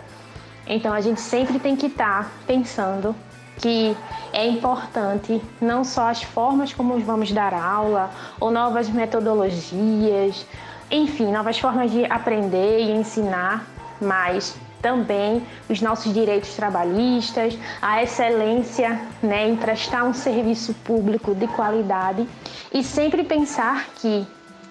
Então 0.66 0.92
a 0.92 1.00
gente 1.00 1.20
sempre 1.20 1.59
tem 1.59 1.74
que 1.74 1.87
estar 1.87 2.24
tá 2.24 2.31
pensando 2.46 3.14
que 3.59 3.96
é 4.33 4.46
importante 4.46 5.42
não 5.61 5.85
só 5.85 6.09
as 6.09 6.22
formas 6.22 6.72
como 6.72 6.98
vamos 7.00 7.33
dar 7.33 7.52
aula, 7.52 8.11
ou 8.40 8.50
novas 8.50 8.88
metodologias, 8.88 10.46
enfim, 10.90 11.31
novas 11.31 11.59
formas 11.59 11.90
de 11.90 12.05
aprender 12.07 12.81
e 12.81 12.90
ensinar, 12.90 13.66
mas 14.00 14.57
também 14.82 15.46
os 15.70 15.80
nossos 15.80 16.12
direitos 16.12 16.54
trabalhistas, 16.54 17.56
a 17.80 18.02
excelência 18.02 19.00
né, 19.22 19.48
em 19.48 19.56
prestar 19.56 20.04
um 20.04 20.12
serviço 20.12 20.74
público 20.84 21.34
de 21.34 21.46
qualidade 21.46 22.28
e 22.74 22.82
sempre 22.82 23.22
pensar 23.22 23.86
que 23.96 24.26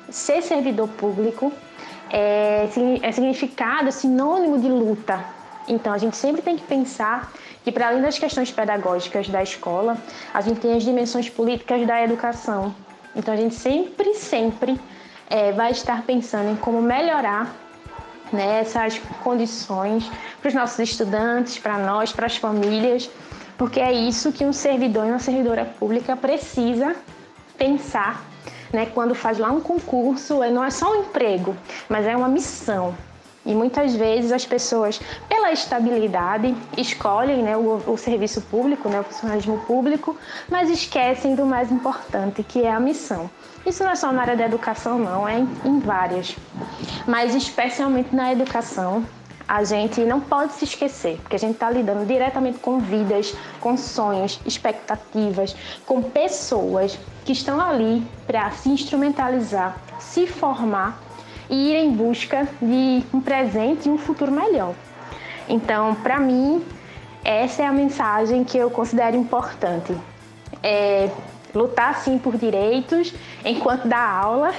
ser 0.10 0.44
servidor 0.44 0.90
público 0.90 1.52
é, 2.10 2.68
é 3.02 3.12
significado, 3.12 3.88
é 3.88 3.92
sinônimo 3.92 4.60
de 4.60 4.68
luta. 4.68 5.24
Então 5.68 5.94
a 5.94 5.98
gente 5.98 6.18
sempre 6.18 6.42
tem 6.42 6.58
que 6.58 6.64
pensar 6.64 7.32
que 7.64 7.72
para 7.72 7.88
além 7.88 8.02
das 8.02 8.20
questões 8.20 8.52
pedagógicas 8.52 9.30
da 9.30 9.42
escola, 9.42 9.98
a 10.34 10.42
gente 10.42 10.60
tem 10.60 10.74
as 10.74 10.84
dimensões 10.84 11.30
políticas 11.30 11.88
da 11.88 12.04
educação. 12.04 12.76
Então 13.16 13.34
a 13.34 13.38
gente 13.38 13.56
sempre, 13.56 14.14
sempre 14.16 14.80
é, 15.30 15.52
vai 15.54 15.72
estar 15.72 16.04
pensando 16.04 16.50
em 16.50 16.56
como 16.56 16.82
melhorar 16.82 17.56
né, 18.32 18.62
essas 18.62 19.00
condições 19.24 20.10
para 20.40 20.50
os 20.50 20.54
nossos 20.54 20.80
estudantes, 20.80 21.58
para 21.58 21.78
nós, 21.78 22.12
para 22.12 22.26
as 22.26 22.38
famílias, 22.38 23.10
porque 23.58 23.80
é 23.80 23.92
isso 23.92 24.32
que 24.32 24.46
um 24.46 24.54
servidor 24.54 25.06
e 25.06 25.10
uma 25.10 25.20
servidora 25.20 25.66
pública 25.66 26.16
precisa 26.16 26.96
pensar 27.58 28.24
né, 28.72 28.86
quando 28.88 29.14
faz 29.14 29.38
lá 29.38 29.52
um 29.52 29.60
concurso, 29.60 30.40
não 30.50 30.64
é 30.64 30.70
só 30.70 30.92
um 30.92 31.02
emprego, 31.02 31.56
mas 31.90 32.06
é 32.06 32.16
uma 32.16 32.28
missão. 32.28 32.96
E 33.46 33.56
muitas 33.56 33.96
vezes 33.96 34.32
as 34.32 34.46
pessoas, 34.46 35.02
pela 35.28 35.52
estabilidade, 35.52 36.56
escolhem 36.78 37.42
né, 37.42 37.58
o, 37.58 37.82
o, 37.88 37.98
serviço 37.98 38.42
público, 38.42 38.88
né, 38.88 39.00
o 39.00 39.04
funcionalismo 39.04 39.58
público, 39.66 40.16
mas 40.50 40.70
esquecem 40.70 41.34
do 41.34 41.46
mais 41.46 41.72
importante, 41.72 42.44
que 42.44 42.62
é 42.62 42.72
a 42.72 42.80
missão. 42.80 43.30
Isso 43.66 43.84
não 43.84 43.92
é 43.92 43.96
só 43.96 44.12
na 44.12 44.22
área 44.22 44.36
da 44.36 44.46
educação, 44.46 45.00
não, 45.00 45.28
é 45.28 45.40
em, 45.40 45.50
em 45.66 45.80
várias. 45.80 46.36
Mas 47.08 47.34
especialmente 47.34 48.16
na 48.16 48.32
educação, 48.32 49.04
a 49.48 49.64
gente 49.64 50.00
não 50.02 50.22
pode 50.22 50.54
se 50.54 50.64
esquecer, 50.64 51.18
porque 51.22 51.36
a 51.36 51.40
gente 51.40 51.56
está 51.56 51.70
lidando 51.70 52.06
diretamente 52.06 52.60
com 52.60 52.80
vidas, 52.80 53.36
com 53.60 53.76
sonhos, 53.76 54.40
expectativas, 54.46 55.56
com 55.86 56.02
pessoas 56.02 56.98
que 57.26 57.34
estão 57.34 57.60
ali 57.60 58.02
para 58.26 58.50
se 58.52 58.70
instrumentalizar, 58.70 59.76
se 60.00 60.26
formar 60.26 60.98
e 61.52 61.72
ir 61.72 61.76
em 61.76 61.92
busca 61.92 62.48
de 62.62 63.04
um 63.14 63.20
presente 63.20 63.90
e 63.90 63.92
um 63.92 63.98
futuro 63.98 64.32
melhor. 64.32 64.74
Então, 65.50 65.94
para 65.96 66.18
mim, 66.18 66.64
essa 67.24 67.62
é 67.62 67.66
a 67.66 67.74
mensagem 67.74 68.46
que 68.46 68.58
eu 68.58 68.72
considero 68.72 69.18
importante. 69.18 69.94
É 70.64 71.10
lutar 71.54 72.00
sim 72.00 72.18
por 72.18 72.38
direitos 72.38 73.14
enquanto 73.44 73.86
dá 73.86 74.00
aula 74.00 74.54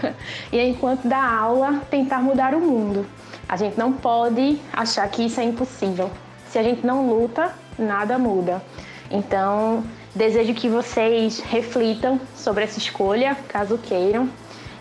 e 0.52 0.60
enquanto 0.60 1.08
dá 1.08 1.22
aula 1.24 1.80
tentar 1.90 2.18
mudar 2.18 2.54
o 2.54 2.60
mundo. 2.60 3.06
A 3.48 3.56
gente 3.56 3.78
não 3.78 3.92
pode 3.92 4.60
achar 4.72 5.08
que 5.08 5.24
isso 5.24 5.40
é 5.40 5.44
impossível. 5.44 6.10
Se 6.50 6.58
a 6.58 6.62
gente 6.62 6.84
não 6.86 7.08
luta, 7.08 7.54
nada 7.78 8.18
muda. 8.18 8.62
Então, 9.10 9.82
desejo 10.14 10.52
que 10.54 10.68
vocês 10.68 11.40
reflitam 11.40 12.20
sobre 12.36 12.64
essa 12.64 12.78
escolha, 12.78 13.36
caso 13.48 13.78
queiram, 13.78 14.28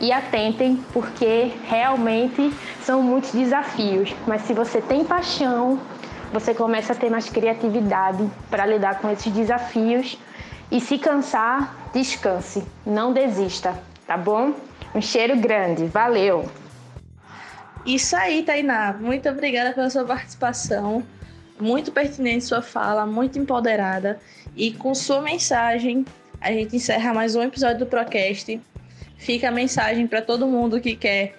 e 0.04 0.12
atentem, 0.12 0.84
porque 0.92 1.54
realmente 1.63 2.54
são 2.82 3.02
muitos 3.02 3.32
desafios. 3.32 4.13
Mas 4.28 4.42
se 4.42 4.54
você 4.54 4.82
tem 4.82 5.06
paixão, 5.06 5.80
você 6.34 6.54
começa 6.54 6.92
a 6.92 6.96
ter 6.96 7.10
mais 7.10 7.30
criatividade 7.30 8.30
para 8.50 8.66
lidar 8.66 9.00
com 9.00 9.10
esses 9.10 9.32
desafios. 9.32 10.20
E 10.70 10.82
se 10.82 10.98
cansar, 10.98 11.74
descanse, 11.94 12.66
não 12.86 13.13
desista, 13.13 13.80
tá 14.06 14.18
bom? 14.18 14.54
Um 14.94 15.02
cheiro 15.02 15.38
grande, 15.38 15.86
valeu! 15.86 16.52
Isso 17.86 18.13
aí, 18.18 18.44
Tainá. 18.44 18.92
Muito 19.00 19.30
obrigada 19.30 19.72
pela 19.72 19.89
sua 19.89 20.04
participação. 20.04 21.02
Muito 21.58 21.94
pertinente 21.94 22.44
sua 22.44 22.62
fala, 22.62 23.06
muito 23.06 23.39
empoderada. 23.39 24.20
E 24.54 24.74
com 24.74 24.94
sua 24.94 25.22
mensagem, 25.22 26.06
a 26.42 26.52
gente 26.52 26.76
encerra 26.76 27.13
mais 27.13 27.38
um 27.38 27.42
episódio 27.42 27.80
do 27.80 27.86
Procast 27.86 28.60
fica 29.23 29.47
a 29.47 29.51
mensagem 29.51 30.05
para 30.05 30.21
todo 30.21 30.45
mundo 30.45 30.81
que 30.81 30.95
quer 30.95 31.36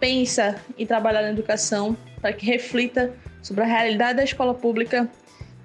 pensa 0.00 0.56
em 0.76 0.84
trabalhar 0.84 1.22
na 1.22 1.30
educação, 1.30 1.96
para 2.20 2.32
que 2.32 2.44
reflita 2.44 3.12
sobre 3.40 3.62
a 3.62 3.66
realidade 3.66 4.16
da 4.16 4.24
escola 4.24 4.52
pública. 4.52 5.08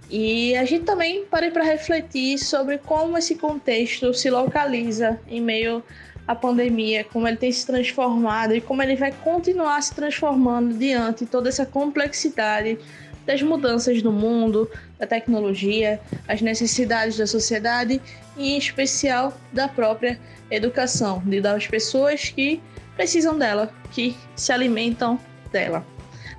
E 0.09 0.55
a 0.55 0.65
gente 0.65 0.85
também 0.85 1.25
pare 1.25 1.49
para 1.49 1.63
refletir 1.63 2.37
sobre 2.37 2.77
como 2.77 3.17
esse 3.17 3.35
contexto 3.35 4.13
se 4.13 4.29
localiza 4.29 5.19
em 5.27 5.41
meio 5.41 5.83
à 6.27 6.35
pandemia, 6.35 7.03
como 7.03 7.27
ele 7.27 7.37
tem 7.37 7.51
se 7.51 7.65
transformado 7.65 8.55
e 8.55 8.61
como 8.61 8.83
ele 8.83 8.95
vai 8.95 9.11
continuar 9.11 9.81
se 9.81 9.95
transformando 9.95 10.77
diante 10.77 11.25
toda 11.25 11.49
essa 11.49 11.65
complexidade 11.65 12.77
das 13.25 13.41
mudanças 13.41 14.03
no 14.03 14.11
mundo, 14.11 14.69
da 14.99 15.05
tecnologia, 15.05 15.99
as 16.27 16.41
necessidades 16.41 17.17
da 17.17 17.27
sociedade 17.27 18.01
e, 18.37 18.53
em 18.53 18.57
especial, 18.57 19.33
da 19.51 19.67
própria 19.67 20.19
educação, 20.49 21.21
de 21.25 21.41
dar 21.41 21.55
às 21.55 21.67
pessoas 21.67 22.29
que 22.29 22.61
precisam 22.95 23.37
dela, 23.37 23.71
que 23.91 24.15
se 24.35 24.51
alimentam 24.51 25.19
dela. 25.51 25.85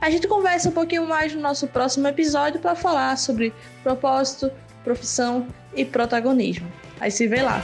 A 0.00 0.10
gente 0.10 0.28
conversa 0.28 0.68
um 0.68 0.72
pouquinho 0.72 1.06
mais 1.06 1.34
no 1.34 1.40
nosso 1.40 1.66
próximo 1.66 2.06
episódio 2.06 2.60
para 2.60 2.74
falar 2.74 3.16
sobre 3.16 3.52
propósito, 3.82 4.50
profissão 4.84 5.46
e 5.74 5.84
protagonismo. 5.84 6.70
Aí 7.00 7.10
se 7.10 7.26
vê 7.26 7.42
lá. 7.42 7.60